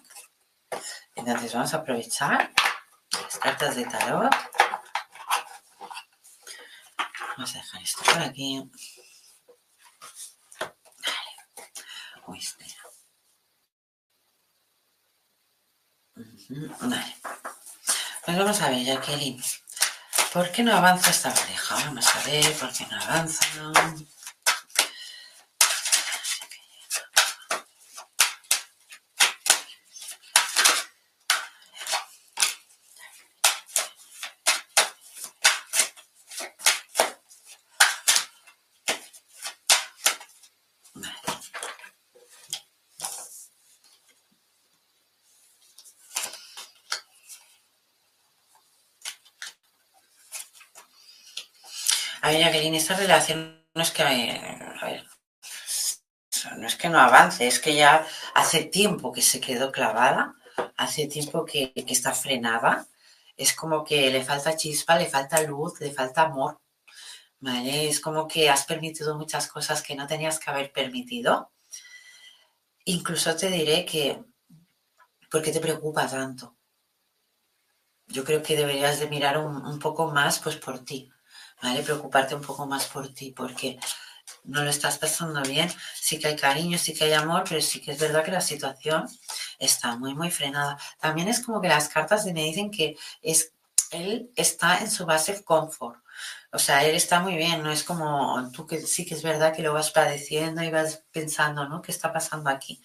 [1.15, 2.53] Entonces vamos a aprovechar
[3.13, 4.33] las cartas de tarot
[7.37, 8.71] Vamos a dejar esto por aquí.
[10.61, 11.33] Vale.
[12.27, 12.83] Uy, espera.
[16.81, 17.17] Vale.
[18.25, 19.43] Pues vamos a ver, Jacqueline.
[20.33, 21.75] ¿Por qué no avanza esta pareja?
[21.75, 23.45] Vamos a ver por qué no avanza.
[52.33, 54.05] Ver, Jacqueline, esta relación no es que,
[56.57, 60.35] no es que no avance, es que ya hace tiempo que se quedó clavada,
[60.77, 62.87] hace tiempo que, está frenada,
[63.37, 66.61] es como que le falta chispa, le falta luz, le falta amor.
[67.65, 71.51] Es como que has permitido muchas cosas que no tenías que haber permitido.
[72.85, 74.23] Incluso te diré que,
[75.31, 76.57] ¿por qué te preocupa tanto?
[78.07, 81.11] Yo creo que deberías de mirar un, un poco más pues por ti,
[81.63, 81.83] ¿vale?
[81.83, 83.79] Preocuparte un poco más por ti, porque
[84.45, 85.71] no lo estás pasando bien.
[85.95, 88.41] Sí que hay cariño, sí que hay amor, pero sí que es verdad que la
[88.41, 89.09] situación
[89.59, 90.79] está muy, muy frenada.
[91.01, 93.53] También es como que las cartas me dicen que es,
[93.91, 96.01] él está en su base confort.
[96.53, 99.55] O sea, él está muy bien, no es como tú que sí que es verdad
[99.55, 101.81] que lo vas padeciendo y vas pensando, ¿no?
[101.81, 102.83] ¿Qué está pasando aquí?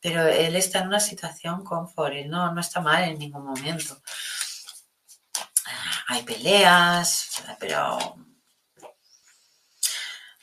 [0.00, 4.00] Pero él está en una situación confort, él no, no está mal en ningún momento
[6.10, 8.16] hay peleas, pero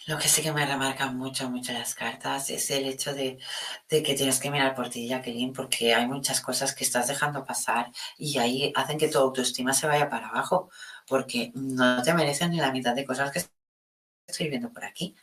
[0.05, 3.37] lo que sí que me remarcan mucho, mucho las cartas es el hecho de,
[3.89, 7.91] que tienes que mirar por ti, Jacqueline, porque hay muchas cosas que estás dejando pasar
[8.17, 10.69] y ahí hacen que tu autoestima se vaya para abajo,
[11.05, 13.43] porque no te merecen ni la mitad de cosas que
[14.25, 15.17] estoy viendo por aquí.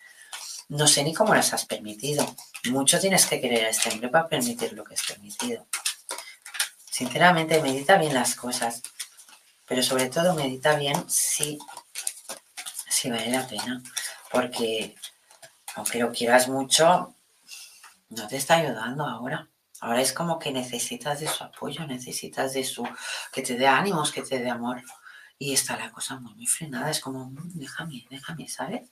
[0.69, 2.37] No sé ni cómo las has permitido.
[2.71, 5.67] Mucho tienes que querer a este hombre para permitir lo que es permitido.
[6.91, 8.83] Sinceramente, medita bien las cosas
[9.67, 11.59] pero sobre todo medita bien si,
[13.05, 13.83] vale la pena,
[14.31, 14.95] porque
[15.75, 17.15] aunque lo quieras mucho,
[18.11, 19.49] no te está ayudando ahora.
[19.81, 22.89] Ahora es como que necesitas de su apoyo, necesitas de su,
[23.33, 24.83] que te dé ánimos, que te dé amor.
[25.39, 28.83] Y está la cosa muy, muy frenada, es como, mm, déjame, déjame, ¿sabes?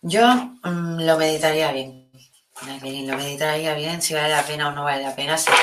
[0.00, 2.10] Yo mmm, lo meditaría bien,
[3.06, 5.58] lo meditaría bien si vale la pena o no vale la pena seguir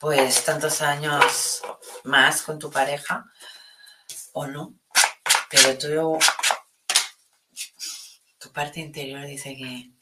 [0.00, 1.62] pues tantos años
[2.04, 3.24] más con tu pareja
[4.32, 4.74] o no,
[5.50, 6.18] pero tú,
[8.38, 9.92] tu parte interior dice que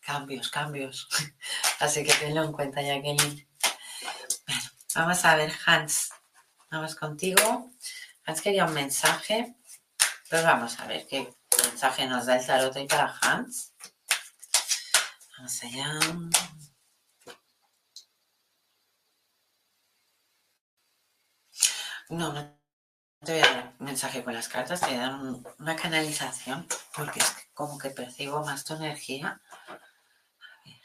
[0.00, 1.08] cambios, cambios.
[1.80, 3.48] Así que tenlo en cuenta, Jacqueline.
[4.46, 4.62] Bueno,
[4.94, 6.10] vamos a ver, Hans.
[6.70, 7.70] Vamos contigo.
[8.24, 9.56] Hans quería un mensaje.
[10.30, 11.32] Pues vamos a ver qué
[11.68, 13.74] mensaje nos da el tarot hoy para Hans.
[15.36, 15.98] Vamos allá.
[22.10, 22.42] No, no
[23.24, 25.20] te voy a dar un mensaje con las cartas, te voy a dar
[25.60, 29.40] una canalización, porque es como que percibo más tu energía.
[30.40, 30.80] A ver.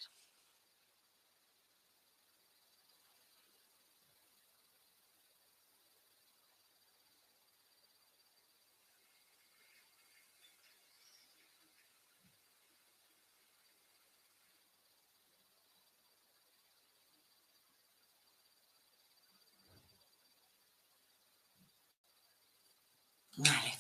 [23.38, 23.72] Vale.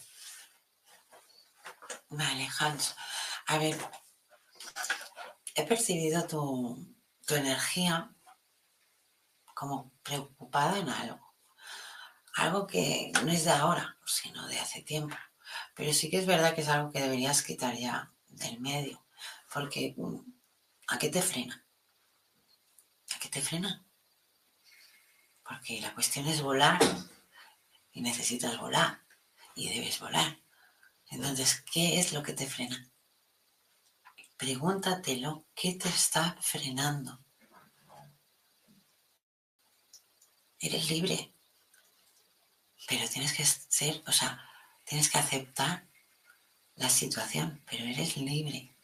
[2.21, 2.47] Vale.
[3.47, 3.75] A ver,
[5.55, 6.77] he percibido tu,
[7.25, 8.13] tu energía
[9.55, 11.35] como preocupada en algo.
[12.35, 15.17] Algo que no es de ahora, sino de hace tiempo.
[15.73, 19.03] Pero sí que es verdad que es algo que deberías quitar ya del medio.
[19.51, 19.95] Porque,
[20.89, 21.65] ¿a qué te frena?
[23.15, 23.83] ¿A qué te frena?
[25.43, 26.79] Porque la cuestión es volar
[27.91, 29.01] y necesitas volar
[29.55, 30.40] y debes volar.
[31.11, 32.89] Entonces, ¿qué es lo que te frena?
[34.37, 37.19] Pregúntatelo, ¿qué te está frenando?
[40.57, 41.33] Eres libre,
[42.87, 44.43] pero tienes que ser, o sea,
[44.85, 45.87] tienes que aceptar
[46.75, 48.75] la situación, pero eres libre.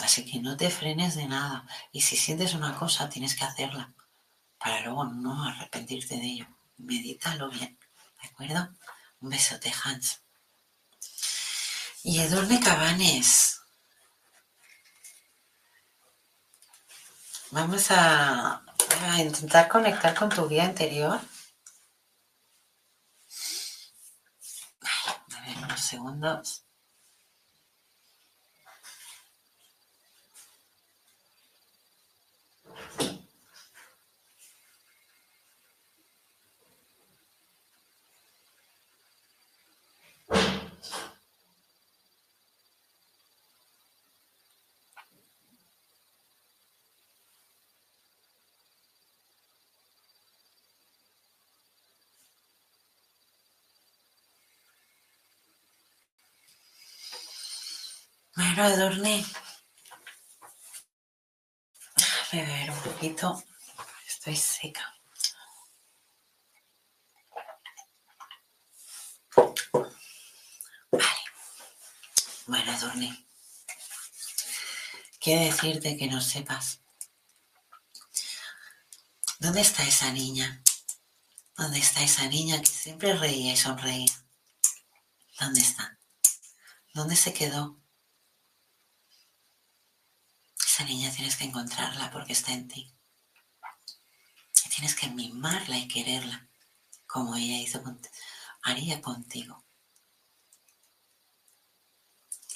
[0.00, 1.66] Así que no te frenes de nada.
[1.92, 3.94] Y si sientes una cosa, tienes que hacerla
[4.58, 6.46] para luego no arrepentirte de ello.
[6.76, 7.78] Medítalo bien,
[8.22, 8.68] ¿de acuerdo?
[9.20, 10.21] Un besote, Hans.
[12.04, 13.60] Y Edurne Cabanes.
[17.52, 18.62] Vamos a,
[19.18, 21.20] intentar conectar con tu guía interior.
[24.80, 26.64] Ay, a ver, Dos segundos.
[58.34, 59.26] Bueno, a dormir.
[62.32, 63.44] Beber un poquito.
[64.08, 64.96] Estoy seca.
[70.90, 71.22] Vale.
[72.46, 73.26] Bueno, dormir.
[75.20, 76.80] Quiero decirte que no sepas.
[79.40, 80.62] ¿Dónde está esa niña?
[81.58, 84.12] ¿Dónde está esa niña que siempre reía y sonreía?
[85.38, 85.98] ¿Dónde está?
[86.94, 87.81] ¿Dónde se quedó?
[90.84, 92.92] Niña tienes que encontrarla porque está en ti.
[94.64, 96.48] Y tienes que mimarla y quererla,
[97.06, 97.82] como ella hizo
[98.62, 99.64] haría contigo.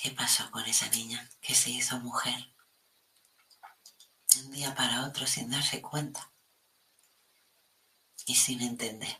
[0.00, 2.52] ¿Qué pasó con esa niña que se hizo mujer?
[4.38, 6.30] Un día para otro sin darse cuenta
[8.26, 9.18] y sin entender.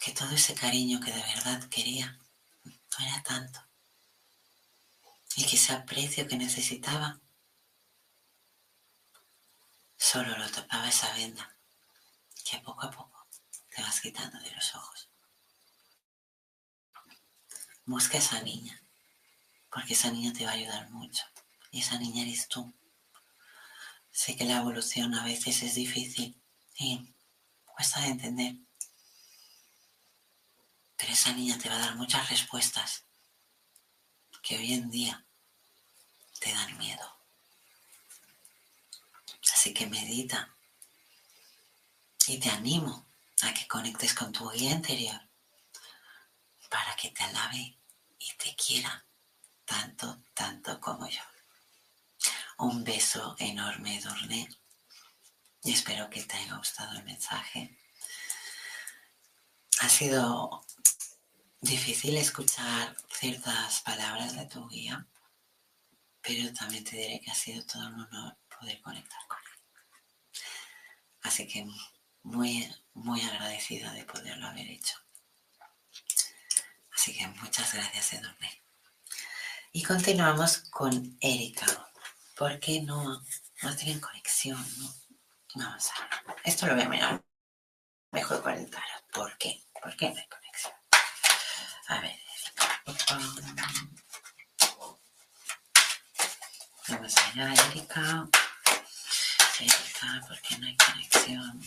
[0.00, 2.18] Que todo ese cariño que de verdad quería
[2.64, 3.65] no era tanto
[5.36, 7.20] y que ese aprecio que necesitaba
[9.96, 11.54] solo lo tapaba esa venda
[12.42, 13.28] que poco a poco
[13.74, 15.10] te vas quitando de los ojos.
[17.84, 18.82] Busca a esa niña,
[19.70, 21.24] porque esa niña te va a ayudar mucho.
[21.70, 22.74] Y esa niña eres tú.
[24.10, 26.40] Sé que la evolución a veces es difícil
[26.78, 27.14] y
[27.66, 28.56] cuesta de entender.
[30.96, 33.04] Pero esa niña te va a dar muchas respuestas
[34.42, 35.25] que hoy en día
[36.38, 37.16] te dan miedo.
[39.52, 40.54] Así que medita
[42.26, 43.06] y te animo
[43.42, 45.20] a que conectes con tu guía interior
[46.68, 47.78] para que te alabe
[48.18, 49.04] y te quiera
[49.64, 51.22] tanto, tanto como yo.
[52.58, 54.48] Un beso enorme, Dorne.
[55.62, 57.78] Y espero que te haya gustado el mensaje.
[59.80, 60.64] Ha sido
[61.60, 65.06] difícil escuchar ciertas palabras de tu guía
[66.26, 70.40] pero también te diré que ha sido todo un honor poder conectar con él.
[71.22, 71.66] Así que
[72.24, 74.96] muy, muy agradecida de poderlo haber hecho.
[76.92, 78.62] Así que muchas gracias, Edurne.
[79.70, 81.66] Y continuamos con Erika.
[82.36, 83.22] ¿Por qué no,
[83.62, 84.64] no tienen conexión?
[85.54, 86.36] Vamos a ver.
[86.44, 87.24] Esto lo voy a mirar
[88.10, 89.10] mejor con el tarot.
[89.12, 89.62] ¿Por qué?
[89.80, 90.74] ¿Por qué no hay conexión?
[91.88, 93.95] A ver, Erika.
[96.88, 98.28] Vamos allá, Erika.
[99.58, 101.60] Erika, porque no hay conexión.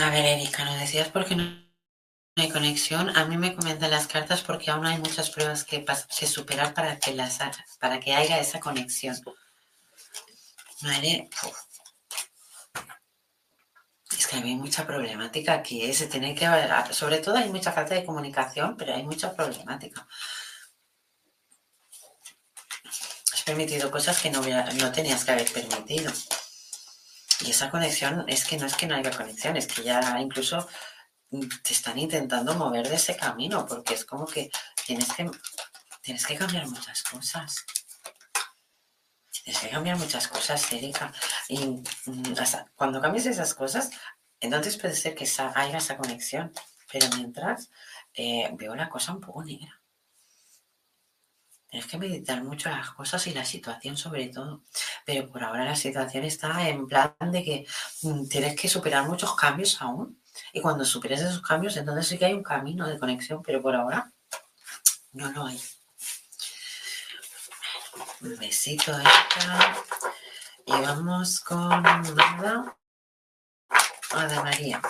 [0.00, 1.44] A ver, Erika, ¿no decías por qué no
[2.36, 3.16] hay conexión?
[3.16, 6.98] A mí me comentan las cartas porque aún hay muchas pruebas que, que superar para
[7.00, 7.38] que, las,
[7.80, 9.20] para que haya esa conexión.
[10.82, 11.28] Vale.
[14.16, 15.82] Es que hay mucha problemática aquí.
[15.82, 15.92] ¿eh?
[15.92, 16.46] Se tiene que,
[16.92, 20.06] sobre todo hay mucha falta de comunicación, pero hay mucha problemática.
[23.32, 26.12] Has permitido cosas que no, no tenías que haber permitido.
[27.48, 30.68] Y esa conexión es que no es que no haya conexión, es que ya incluso
[31.30, 34.50] te están intentando mover de ese camino, porque es como que
[34.84, 35.30] tienes que,
[36.02, 37.64] tienes que cambiar muchas cosas.
[39.32, 41.10] Tienes que cambiar muchas cosas, Erika.
[41.48, 42.34] Y mm,
[42.74, 43.88] cuando cambies esas cosas,
[44.40, 46.52] entonces puede ser que haya esa conexión.
[46.92, 47.70] Pero mientras,
[48.12, 49.80] eh, veo la cosa un poco negra.
[51.70, 54.62] Tienes que meditar mucho las cosas y la situación sobre todo.
[55.04, 57.66] Pero por ahora la situación está en plan de que
[58.02, 60.22] mm, tienes que superar muchos cambios aún.
[60.52, 63.74] Y cuando superes esos cambios, entonces sí que hay un camino de conexión, pero por
[63.74, 64.10] ahora
[65.12, 65.60] no lo hay.
[68.20, 69.76] Un besito esta.
[70.66, 72.76] Y vamos con nada.
[74.10, 74.80] Ada María.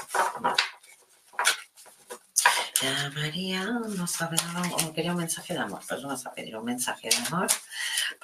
[2.81, 5.83] Ya María nos hablaba, o quería un mensaje de amor.
[5.89, 7.49] Pues vamos a pedir un mensaje de amor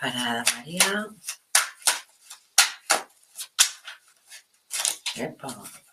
[0.00, 1.06] para María.
[5.16, 5.83] Epa.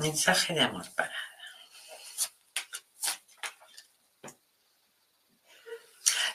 [0.00, 1.12] Mensaje de amor para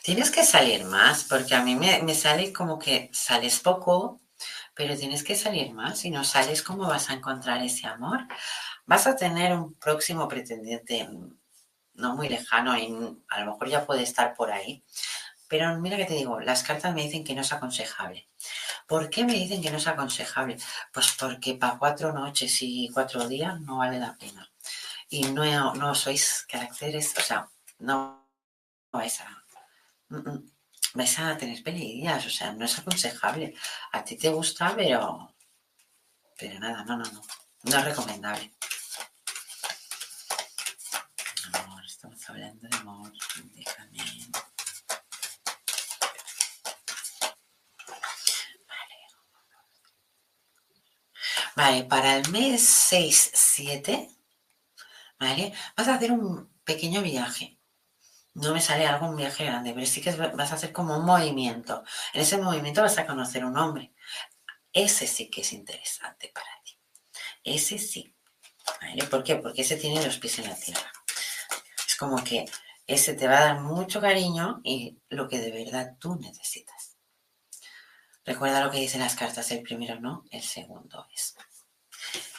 [0.03, 4.21] Tienes que salir más, porque a mí me, sale como que sales poco,
[4.75, 5.97] pero tienes que salir más.
[5.97, 8.19] Si no sales, ¿cómo vas a encontrar ese amor?
[8.85, 11.09] Vas a tener un próximo pretendiente
[11.95, 12.95] no muy lejano y
[13.29, 14.83] a lo mejor ya puede estar por ahí.
[15.47, 18.27] Pero mira que te digo, las cartas me dicen que no es aconsejable.
[18.87, 20.57] ¿Por qué me dicen que no es aconsejable?
[20.93, 24.47] Pues porque para cuatro noches y cuatro días no vale la pena.
[25.09, 28.29] Y no, no sois caracteres, o sea, no,
[28.91, 29.45] vais a,
[30.09, 30.51] mm, mm,
[30.95, 33.55] vais a tener peleas, o sea, no es aconsejable.
[33.91, 35.35] A ti te gusta, pero,
[36.37, 37.21] pero nada, no, no, no,
[37.63, 38.53] no es recomendable.
[41.53, 43.11] Amor, estamos hablando de amor.
[51.55, 54.09] Vale, para el mes 6-7,
[55.19, 55.53] ¿vale?
[55.77, 57.59] Vas a hacer un pequeño viaje.
[58.33, 61.83] No me sale algún viaje grande, pero sí que vas a hacer como un movimiento.
[62.13, 63.93] En ese movimiento vas a conocer un hombre.
[64.73, 66.77] Ese sí que es interesante para ti.
[67.43, 68.13] Ese sí.
[68.81, 69.05] ¿Vale?
[69.05, 69.37] ¿Por qué?
[69.37, 70.91] Porque ese tiene los pies en la tierra.
[71.87, 72.45] Es como que
[72.85, 76.74] ese te va a dar mucho cariño y lo que de verdad tú necesitas.
[78.25, 81.35] Recuerda lo que dicen las cartas, el primero no, el segundo es.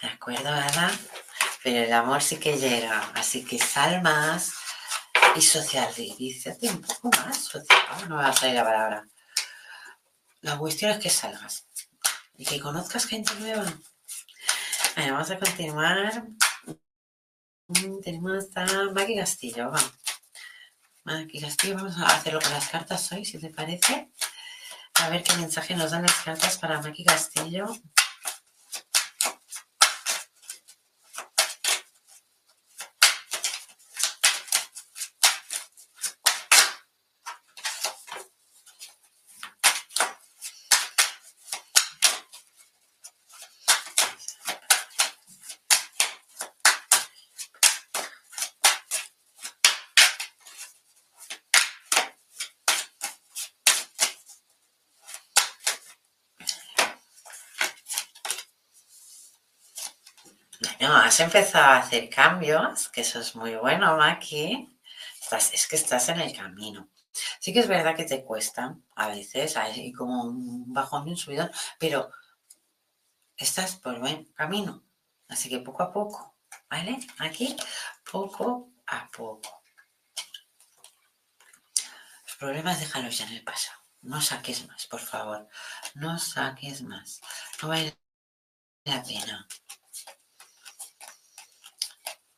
[0.02, 0.90] ¿De acuerdo, Ana?
[1.62, 4.52] Pero el amor sí que llega, así que sal más
[5.36, 7.38] y socialízate un poco más.
[7.38, 8.08] Social.
[8.08, 9.08] No me va a salir la palabra.
[10.40, 11.66] La cuestión es que salgas
[12.36, 13.64] y que conozcas gente nueva.
[14.96, 16.24] Bueno, vamos a continuar.
[18.02, 19.80] Tenemos a Maki Castillo, va.
[21.04, 24.10] Maki Castillo, vamos a hacerlo con las cartas hoy, si te parece.
[24.98, 27.66] A ver qué mensaje nos dan las cartas para Maki Castillo.
[61.16, 64.68] Has empezado a hacer cambios, que eso es muy bueno, Maki.
[65.32, 66.90] es que estás en el camino.
[67.40, 71.16] Sí que es verdad que te cuesta a veces, hay como un bajón y un
[71.16, 72.10] subidón, pero
[73.34, 74.84] estás por buen camino.
[75.28, 76.36] Así que poco a poco,
[76.68, 76.98] ¿vale?
[77.18, 77.56] Aquí,
[78.12, 79.62] poco a poco.
[82.26, 83.80] Los problemas déjalos ya en el pasado.
[84.02, 85.48] No saques más, por favor.
[85.94, 87.22] No saques más.
[87.62, 87.96] No vale
[88.84, 89.48] la pena.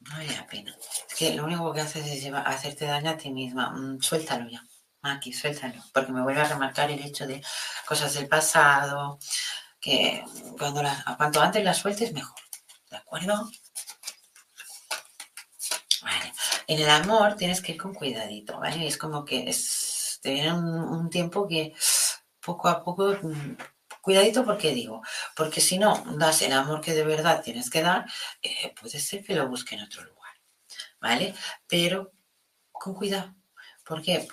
[0.08, 0.74] No vale la pena.
[1.08, 3.70] Es que lo único que haces es hacerte daño a ti misma.
[3.70, 4.62] Mm, suéltalo ya.
[5.02, 5.82] Aquí, suéltalo.
[5.92, 7.42] Porque me vuelve a remarcar el hecho de
[7.86, 9.18] cosas del pasado.
[9.80, 10.24] Que
[10.58, 10.82] cuando
[11.16, 12.40] cuanto antes las sueltes, mejor.
[12.90, 13.50] ¿De acuerdo?
[16.02, 16.32] Vale.
[16.66, 18.86] En el amor tienes que ir con cuidadito, ¿vale?
[18.86, 21.74] Es como que es, te viene un tiempo que
[22.40, 23.56] poco a poco mm,
[24.08, 25.02] Cuidadito porque digo,
[25.36, 28.06] porque si no das el amor que de verdad tienes que dar,
[28.40, 30.32] eh, puede ser que lo busque en otro lugar,
[30.98, 31.34] ¿vale?
[31.66, 32.14] Pero
[32.72, 33.34] con cuidado,
[33.84, 34.26] porque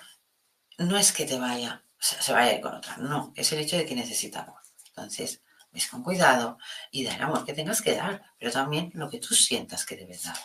[0.77, 3.75] no es que te vaya, se vaya a ir con otra, no, es el hecho
[3.75, 4.61] de que necesita amor.
[4.87, 5.41] Entonces,
[5.73, 6.57] ves con cuidado
[6.89, 9.97] y da el amor que tengas que dar, pero también lo que tú sientas que
[9.97, 10.37] debes dar.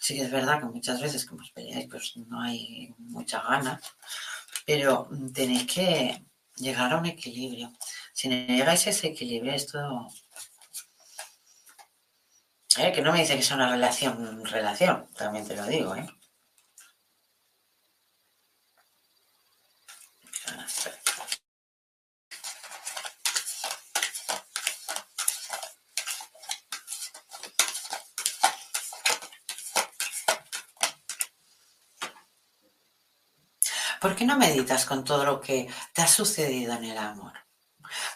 [0.00, 3.80] Sí que es verdad que muchas veces como os peleáis, pues no hay mucha gana,
[4.66, 6.24] pero tenéis que
[6.58, 7.72] llegar a un equilibrio.
[8.18, 9.78] Si no llegáis a ese equilibrio, esto
[12.76, 16.06] Eh, que no me dice que sea una relación, relación, también te lo digo, ¿eh?
[34.00, 37.47] ¿Por qué no meditas con todo lo que te ha sucedido en el amor?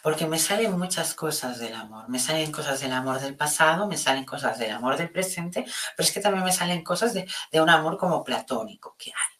[0.03, 2.09] Porque me salen muchas cosas del amor.
[2.09, 5.63] Me salen cosas del amor del pasado, me salen cosas del amor del presente,
[5.95, 9.39] pero es que también me salen cosas de, un amor como platónico que hay.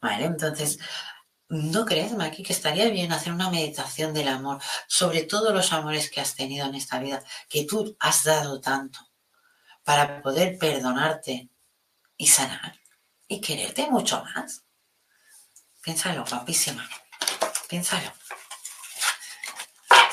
[0.00, 0.24] ¿Vale?
[0.24, 0.80] Entonces,
[1.48, 6.10] ¿no crees, Maki, que estaría bien hacer una meditación del amor sobre todos los amores
[6.10, 8.98] que has tenido en esta vida, que tú has dado tanto,
[9.84, 11.50] para poder perdonarte
[12.16, 12.80] y sanar
[13.28, 14.64] y quererte mucho más?
[15.82, 16.84] Piénsalo, guapísima.
[17.68, 18.23] Piénsalo.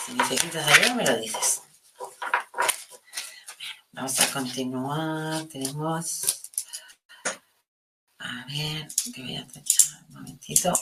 [0.05, 1.61] Si necesitas ayuda, me lo dices.
[3.91, 5.45] vamos a continuar.
[5.45, 6.41] Tenemos.
[8.19, 10.73] A ver, que voy a echar un momentito.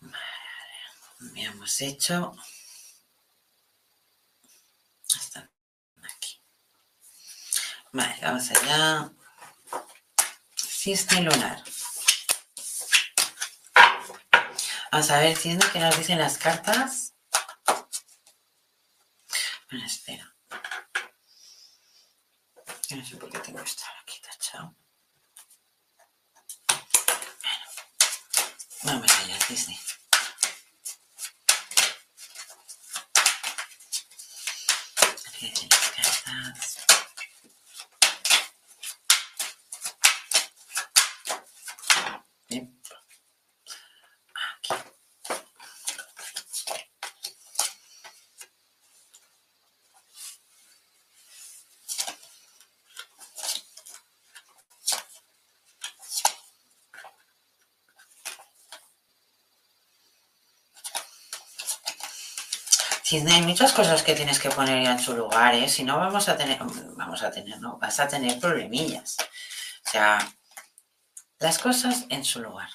[0.00, 2.34] Vale, hemos hecho.
[7.92, 9.12] Vale, vamos allá.
[10.56, 11.62] Cisne lunar.
[14.90, 17.14] Vamos a ver, si que nos dicen las cartas.
[19.70, 20.34] Bueno, espera.
[22.88, 24.74] Yo no sé por qué tengo esto aquí tachado.
[28.82, 29.78] Bueno, vamos allá, cisne.
[63.16, 65.68] Hay muchas cosas que tienes que poner ya en su lugar, ¿eh?
[65.68, 66.58] Si no vamos a tener,
[66.96, 69.16] vamos a tener, no, vas a tener problemillas.
[69.86, 70.18] O sea,
[71.38, 72.68] las cosas en su lugar.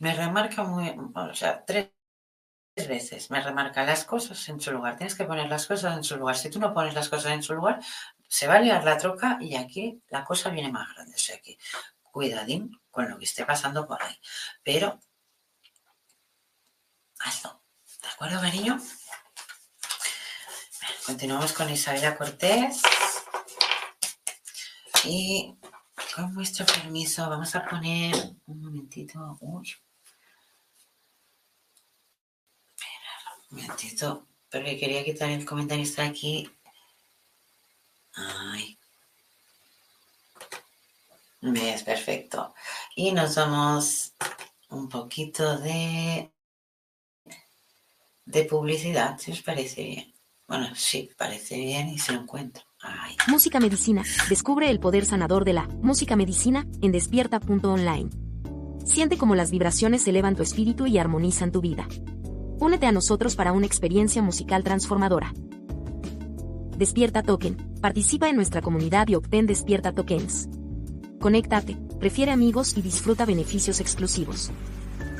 [0.00, 1.90] Me remarca muy, o sea, tres
[2.86, 4.96] veces me remarca las cosas en su lugar.
[4.96, 6.36] Tienes que poner las cosas en su lugar.
[6.36, 7.80] Si tú no pones las cosas en su lugar,
[8.28, 11.14] se va a liar la troca y aquí la cosa viene más grande.
[11.14, 11.58] O sea que
[12.02, 14.18] cuidadín con lo que esté pasando por ahí.
[14.62, 15.00] Pero
[17.20, 17.60] hazlo.
[18.18, 18.80] ¿De acuerdo, cariño?
[21.06, 22.82] continuamos con Isabela Cortés.
[25.04, 25.56] Y
[26.16, 28.16] con vuestro permiso vamos a poner
[28.46, 29.38] un momentito.
[29.40, 29.72] Uy.
[33.50, 36.50] un momentito, porque quería quitar el comentario está aquí.
[38.14, 38.80] Ay.
[41.40, 42.52] Es perfecto.
[42.96, 44.12] Y nos damos
[44.70, 46.32] un poquito de
[48.28, 50.14] de publicidad, si os parece bien.
[50.46, 52.62] Bueno, sí, parece bien y se lo encuentro.
[53.26, 54.02] Música Medicina.
[54.28, 58.10] Descubre el poder sanador de la música medicina en despierta.online.
[58.84, 61.88] Siente cómo las vibraciones elevan tu espíritu y armonizan tu vida.
[62.60, 65.32] Únete a nosotros para una experiencia musical transformadora.
[66.76, 67.56] Despierta Token.
[67.80, 70.48] Participa en nuestra comunidad y obtén Despierta Tokens.
[71.20, 74.50] Conéctate, prefiere amigos y disfruta beneficios exclusivos.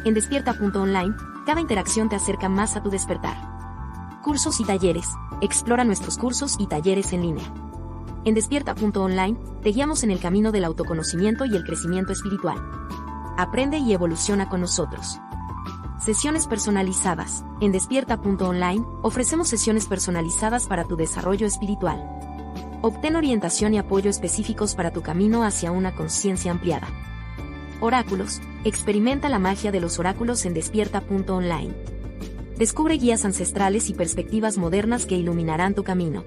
[0.05, 1.15] En despierta.online,
[1.49, 4.21] cada interacción te acerca más a tu despertar.
[4.23, 5.09] Cursos y talleres.
[5.41, 7.51] Explora nuestros cursos y talleres en línea.
[8.27, 12.59] En despierta.online, te guiamos en el camino del autoconocimiento y el crecimiento espiritual.
[13.39, 15.21] Aprende y evoluciona con nosotros.
[15.99, 17.47] Sesiones personalizadas.
[17.63, 21.99] En despierta.online, ofrecemos sesiones personalizadas para tu desarrollo espiritual.
[22.83, 26.89] Obtén orientación y apoyo específicos para tu camino hacia una conciencia ampliada.
[27.81, 28.41] Oráculos.
[28.65, 31.75] Experimenta la magia de los oráculos en despierta.online.
[32.57, 36.25] Descubre guías ancestrales y perspectivas modernas que iluminarán tu camino.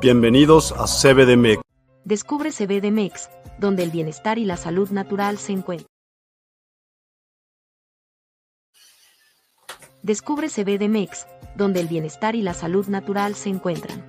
[0.00, 1.62] Bienvenidos a CBDMEX.
[2.04, 3.28] Descubre CBDMEX,
[3.58, 5.91] donde el bienestar y la salud natural se encuentran.
[10.02, 14.04] Descubre CBDMEX, donde el bienestar y la salud natural se encuentran.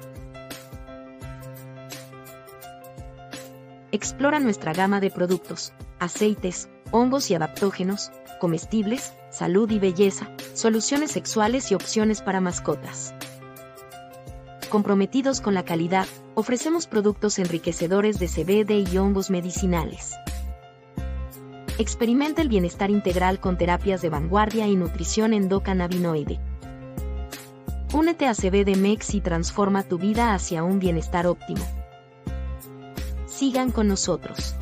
[3.91, 8.11] Explora nuestra gama de productos, aceites, hongos y adaptógenos,
[8.41, 13.13] comestibles, salud y belleza, soluciones sexuales y opciones para mascotas.
[14.71, 20.15] Comprometidos con la calidad, ofrecemos productos enriquecedores de CBD y hongos medicinales.
[21.79, 26.39] Experimenta el bienestar integral con terapias de vanguardia y nutrición endocannabinoide.
[27.93, 31.65] Únete a CBD Mex y transforma tu vida hacia un bienestar óptimo.
[33.27, 34.55] Sigan con nosotros.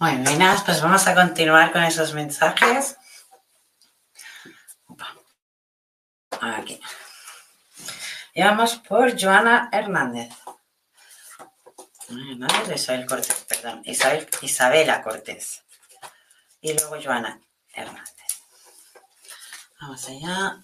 [0.00, 2.96] Muy bien, pues vamos a continuar con esos mensajes.
[6.40, 6.80] Aquí.
[8.34, 10.34] Y vamos por Joana Hernández.
[12.08, 13.82] Hernández Isabel Cortés, perdón.
[13.84, 15.62] Isabel, Isabela Cortés.
[16.62, 17.40] Y luego Joana
[17.74, 18.12] Hernández.
[19.80, 20.62] Vamos allá.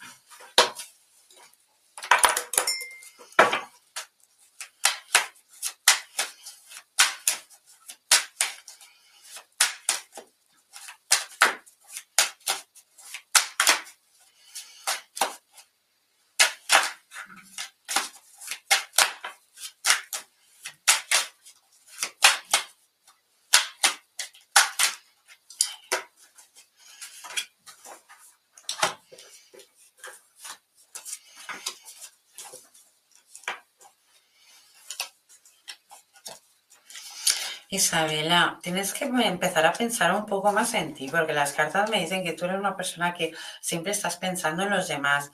[37.69, 42.01] Isabela, tienes que empezar a pensar un poco más en ti, porque las cartas me
[42.01, 45.31] dicen que tú eres una persona que siempre estás pensando en los demás,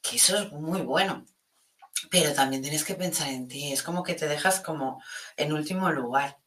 [0.00, 1.26] que eso es muy bueno,
[2.10, 5.02] pero también tienes que pensar en ti, es como que te dejas como
[5.36, 6.38] en último lugar.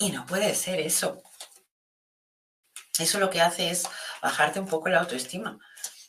[0.00, 1.22] Y no puede ser eso.
[2.98, 3.84] Eso lo que hace es
[4.22, 5.58] bajarte un poco la autoestima.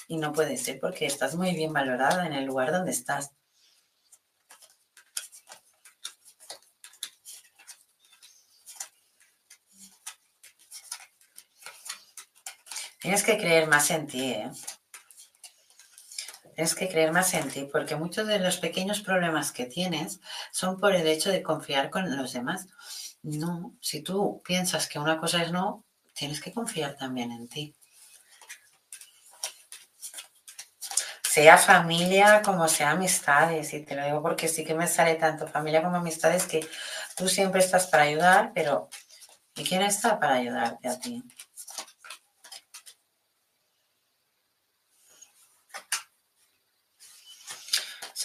[0.07, 3.31] Y no puede ser porque estás muy bien valorada en el lugar donde estás.
[12.99, 14.51] Tienes que creer más en ti, ¿eh?
[16.53, 20.19] Tienes que creer más en ti, porque muchos de los pequeños problemas que tienes
[20.51, 22.67] son por el hecho de confiar con los demás.
[23.21, 27.73] No, si tú piensas que una cosa es no, tienes que confiar también en ti.
[31.23, 35.47] Sea familia como sea amistades, y te lo digo porque sí que me sale tanto
[35.47, 36.67] familia como amistades que
[37.15, 38.89] tú siempre estás para ayudar, pero
[39.55, 41.23] ¿y quién está para ayudarte a ti?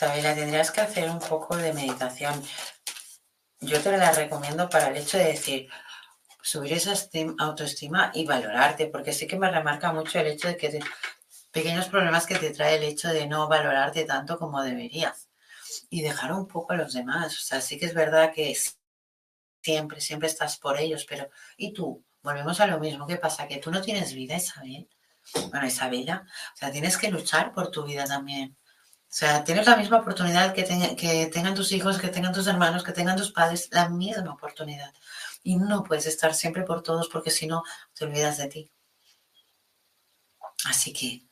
[0.04, 2.42] Sabela, tendrías que hacer un poco de meditación.
[3.60, 5.70] Yo te la recomiendo para el hecho de decir,
[6.42, 6.92] subir esa
[7.38, 10.78] autoestima y valorarte, porque sí que me remarca mucho el hecho de que
[11.50, 15.30] pequeños problemas que te trae el hecho de no valorarte tanto como deberías
[15.88, 17.38] y dejar un poco a los demás.
[17.38, 18.54] O sea, sí que es verdad que
[19.62, 22.04] siempre, siempre estás por ellos, pero ¿y tú?
[22.22, 23.06] Volvemos a lo mismo.
[23.06, 23.48] ¿Qué pasa?
[23.48, 24.86] Que tú no tienes vida, Isabel.
[25.50, 28.58] Bueno, Isabela, o sea, tienes que luchar por tu vida también.
[29.14, 30.64] O sea, tienes la misma oportunidad que,
[31.32, 34.92] tengan tus hijos, que tengan tus hermanos, que tengan tus padres, la misma oportunidad.
[35.44, 37.62] Y no puedes estar siempre por todos porque si no,
[37.92, 38.72] te olvidas de ti.
[40.64, 41.22] Así que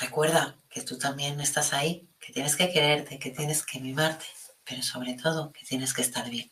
[0.00, 4.26] recuerda que tú también estás ahí, que tienes que quererte, que tienes que mimarte,
[4.64, 6.50] pero sobre todo que tienes que estar bien.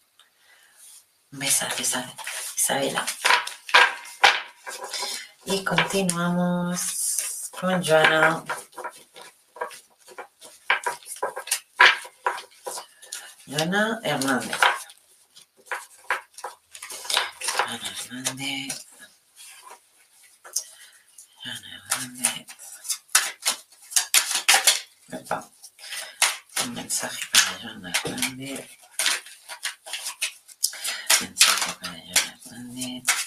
[1.31, 1.83] Besazo,
[2.57, 3.05] Isabela.
[5.47, 8.45] Y continuamos con Joana.
[13.49, 14.57] Ana Hernández.
[17.67, 18.87] Ana Hernández.
[21.45, 22.47] Ana Hernández.
[26.65, 28.71] Un mensaje para Ana Hernández.
[31.21, 33.22] Mensaje para Ana Hernández.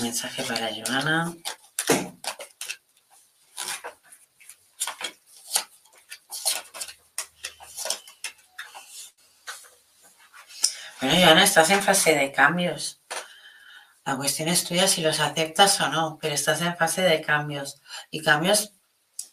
[0.00, 1.34] Mensaje para Joana.
[11.00, 13.02] Bueno, Joana, estás en fase de cambios.
[14.04, 17.80] La cuestión es tuya si los aceptas o no, pero estás en fase de cambios.
[18.10, 18.72] Y cambios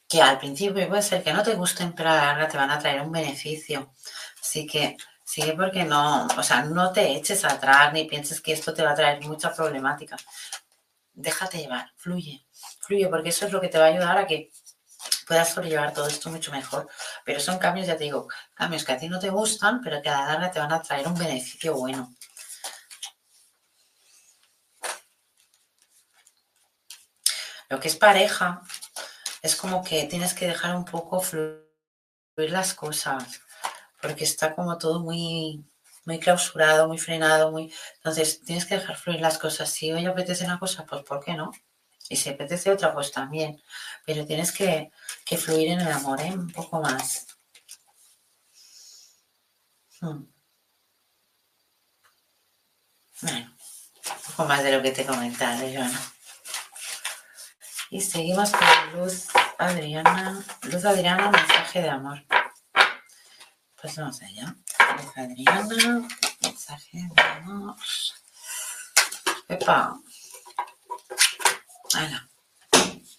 [0.08, 2.72] que al principio puede ser que no te gusten, pero a la larga te van
[2.72, 3.94] a traer un beneficio.
[4.42, 4.98] Así que
[5.32, 8.92] Sigue porque no, o sea, no te eches atrás ni pienses que esto te va
[8.92, 10.18] a traer mucha problemática.
[11.14, 12.46] Déjate llevar, fluye,
[12.82, 14.52] fluye, porque eso es lo que te va a ayudar a que
[15.26, 16.90] puedas sobrellevar todo esto mucho mejor.
[17.24, 20.10] Pero son cambios, ya te digo, cambios que a ti no te gustan, pero que
[20.10, 22.14] a la larga te van a traer un beneficio bueno.
[27.70, 28.62] Lo que es pareja
[29.42, 31.62] es como que tienes que dejar un poco fluir
[32.36, 33.40] las cosas,
[34.02, 35.64] porque está como todo muy,
[36.06, 37.74] muy clausurado, muy frenado, muy...
[37.98, 39.70] Entonces tienes que dejar fluir las cosas.
[39.70, 41.52] Si hoy apetece una cosa, pues ¿por qué no?
[42.10, 43.62] Y si apetece otra, pues también.
[44.06, 44.92] Pero tienes que,
[45.38, 46.32] fluir en el amor, ¿eh?
[46.32, 47.28] Un poco más.
[50.02, 50.26] Hmm.
[53.22, 53.56] Bueno,
[54.06, 56.02] un poco más de lo que te he comentado, Joana.
[57.92, 60.44] Y seguimos con Luz Adriana.
[60.64, 62.24] Luz Adriana, mensaje de amor.
[63.82, 64.56] Pues vamos allá.
[65.16, 66.08] Adriana,
[66.42, 67.76] mensaje de amor.
[69.48, 70.00] Epa.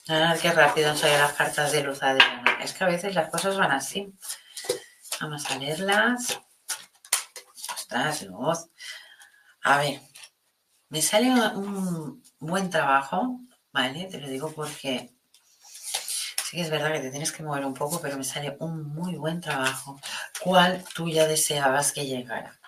[0.06, 2.58] Ver qué rápido salen las cartas de Luz Adriana.
[2.62, 4.12] Es que a veces las cosas van así.
[5.20, 6.40] Vamos a leerlas.
[7.74, 8.66] Ostras, Luz.
[9.64, 10.00] A ver.
[10.90, 13.40] Me sale un buen trabajo,
[13.72, 14.06] ¿vale?
[14.06, 15.12] Te lo digo porque
[16.44, 18.84] sí que es verdad que te tienes que mover un poco, pero me sale un
[18.94, 19.98] muy buen trabajo.
[20.42, 22.58] ¿Cuál tú ya deseabas que llegara?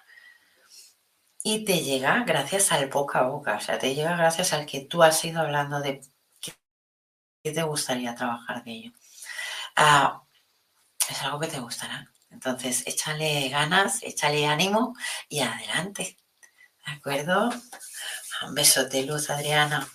[1.42, 4.80] Y te llega gracias al boca a boca, o sea, te llega gracias al que
[4.80, 6.00] tú has ido hablando de
[6.40, 8.92] qué te gustaría trabajar de ello.
[9.76, 10.22] Ah,
[11.08, 12.10] es algo que te gustará.
[12.30, 14.96] Entonces, échale ganas, échale ánimo
[15.28, 16.16] y adelante.
[16.86, 17.50] ¿De acuerdo?
[18.46, 19.86] Un beso de luz, Adriana.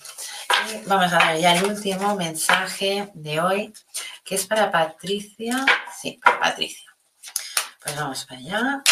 [0.70, 3.74] Y vamos a dar ya el último mensaje de hoy,
[4.24, 5.66] que es para Patricia.
[6.00, 6.89] Sí, para Patricia.
[7.82, 8.84] Pues vamos para allá.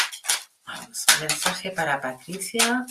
[0.66, 2.86] Vamos, mensaje para Patricia.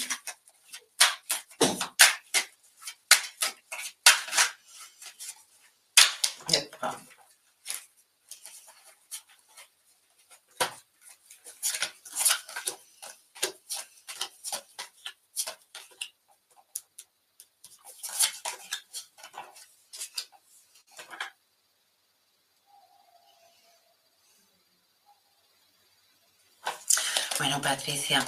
[27.38, 28.24] Bueno, Patricia,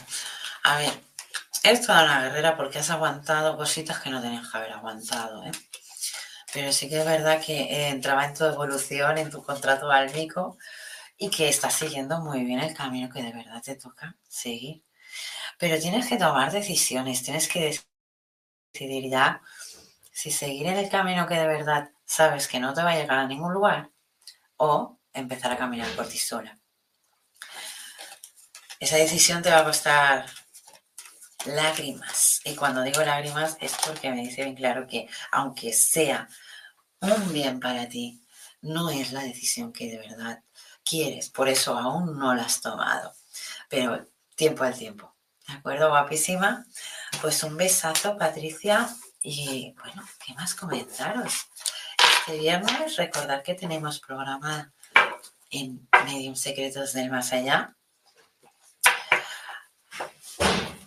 [0.65, 0.93] a ver,
[1.63, 5.53] eres toda una guerrera porque has aguantado cositas que no tenías que haber aguantado, ¿eh?
[6.53, 10.59] Pero sí que es verdad que eh, entraba en tu evolución, en tu contrato álmico
[11.19, 14.85] y que estás siguiendo muy bien el camino que de verdad te toca seguir.
[15.59, 17.81] Pero tienes que tomar decisiones, tienes que
[18.73, 19.43] decidir ya
[20.13, 23.19] si seguir en el camino que de verdad sabes que no te va a llegar
[23.19, 23.91] a ningún lugar
[24.57, 26.58] o empezar a caminar por ti sola.
[28.81, 30.27] Esa decisión te va a costar
[31.47, 32.41] lágrimas.
[32.45, 36.29] Y cuando digo lágrimas es porque me dice bien claro que aunque sea
[37.01, 38.23] un bien para ti,
[38.61, 40.43] no es la decisión que de verdad
[40.85, 41.29] quieres.
[41.31, 43.13] Por eso aún no la has tomado.
[43.69, 44.07] Pero
[44.37, 45.15] tiempo al tiempo.
[45.47, 45.89] ¿De acuerdo?
[45.89, 46.67] Guapísima.
[47.21, 48.89] Pues un besazo, Patricia.
[49.23, 51.49] Y bueno, ¿qué más comentaros?
[52.21, 54.73] Este viernes recordad que tenemos programa
[55.51, 57.78] en Medium Secretos del Más Allá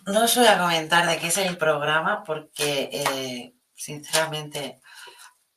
[0.06, 4.80] no os voy a comentar de qué es el programa porque, eh, sinceramente,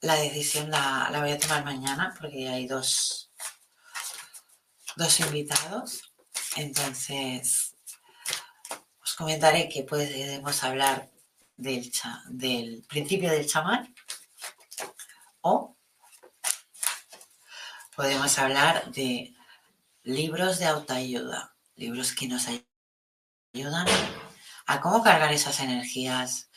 [0.02, 3.32] la decisión la, voy a tomar mañana porque hay dos,
[4.96, 6.14] dos invitados.
[6.58, 7.76] Entonces,
[9.02, 11.10] os comentaré que podemos hablar
[11.58, 11.92] del,
[12.30, 13.94] del principio del chamán
[15.42, 15.76] o
[17.96, 19.34] podemos hablar de
[20.04, 22.48] libros de autoayuda, libros que nos
[23.54, 23.88] ayudan
[24.66, 26.50] a cómo cargar esas energías,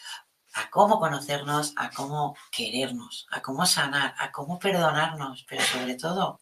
[0.54, 6.40] a cómo conocernos, a cómo querernos, a cómo sanar, a cómo perdonarnos, pero sobre todo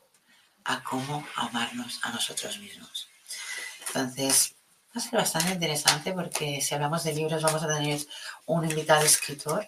[0.64, 3.08] a cómo amarnos a nosotros mismos.
[3.88, 4.56] Entonces,
[4.88, 8.00] va a ser bastante interesante porque si hablamos de libros vamos a tener
[8.46, 9.66] un invitado escritor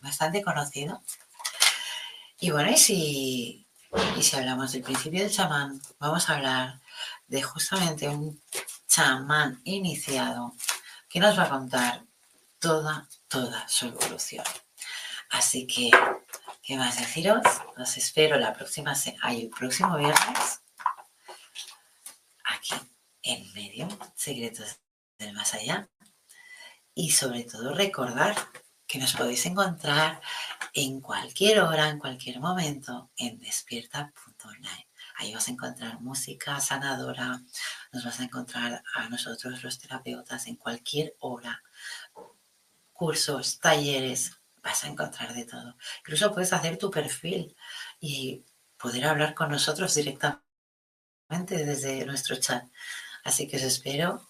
[0.00, 1.02] bastante conocido.
[2.38, 3.66] Y bueno, y si,
[4.16, 6.80] y si hablamos del principio del chamán, vamos a hablar
[7.26, 8.40] de justamente un
[8.96, 10.54] chamán iniciado
[11.06, 12.06] que nos va a contar
[12.58, 14.44] toda, toda su evolución.
[15.28, 15.90] Así que,
[16.62, 17.42] ¿qué más deciros?
[17.76, 18.94] Os espero la próxima,
[19.28, 20.62] el próximo viernes
[22.44, 22.74] aquí
[23.22, 24.78] en medio, Secretos
[25.18, 25.90] del Más Allá.
[26.94, 28.34] Y sobre todo recordar
[28.86, 30.22] que nos podéis encontrar
[30.72, 34.85] en cualquier hora, en cualquier momento, en despierta.online.
[35.16, 37.42] Ahí vas a encontrar música sanadora,
[37.92, 41.62] nos vas a encontrar a nosotros los terapeutas en cualquier hora,
[42.92, 44.32] cursos, talleres,
[44.62, 45.76] vas a encontrar de todo.
[46.00, 47.56] Incluso puedes hacer tu perfil
[48.00, 48.44] y
[48.76, 50.44] poder hablar con nosotros directamente
[51.48, 52.64] desde nuestro chat.
[53.24, 54.28] Así que os espero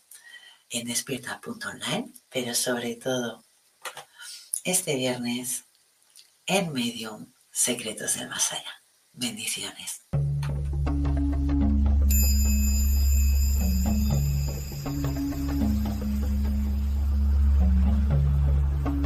[0.71, 3.45] en despierta.online, pero sobre todo
[4.65, 5.65] este viernes
[6.47, 8.83] en Medium Secretos del Más Allá.
[9.13, 10.03] Bendiciones.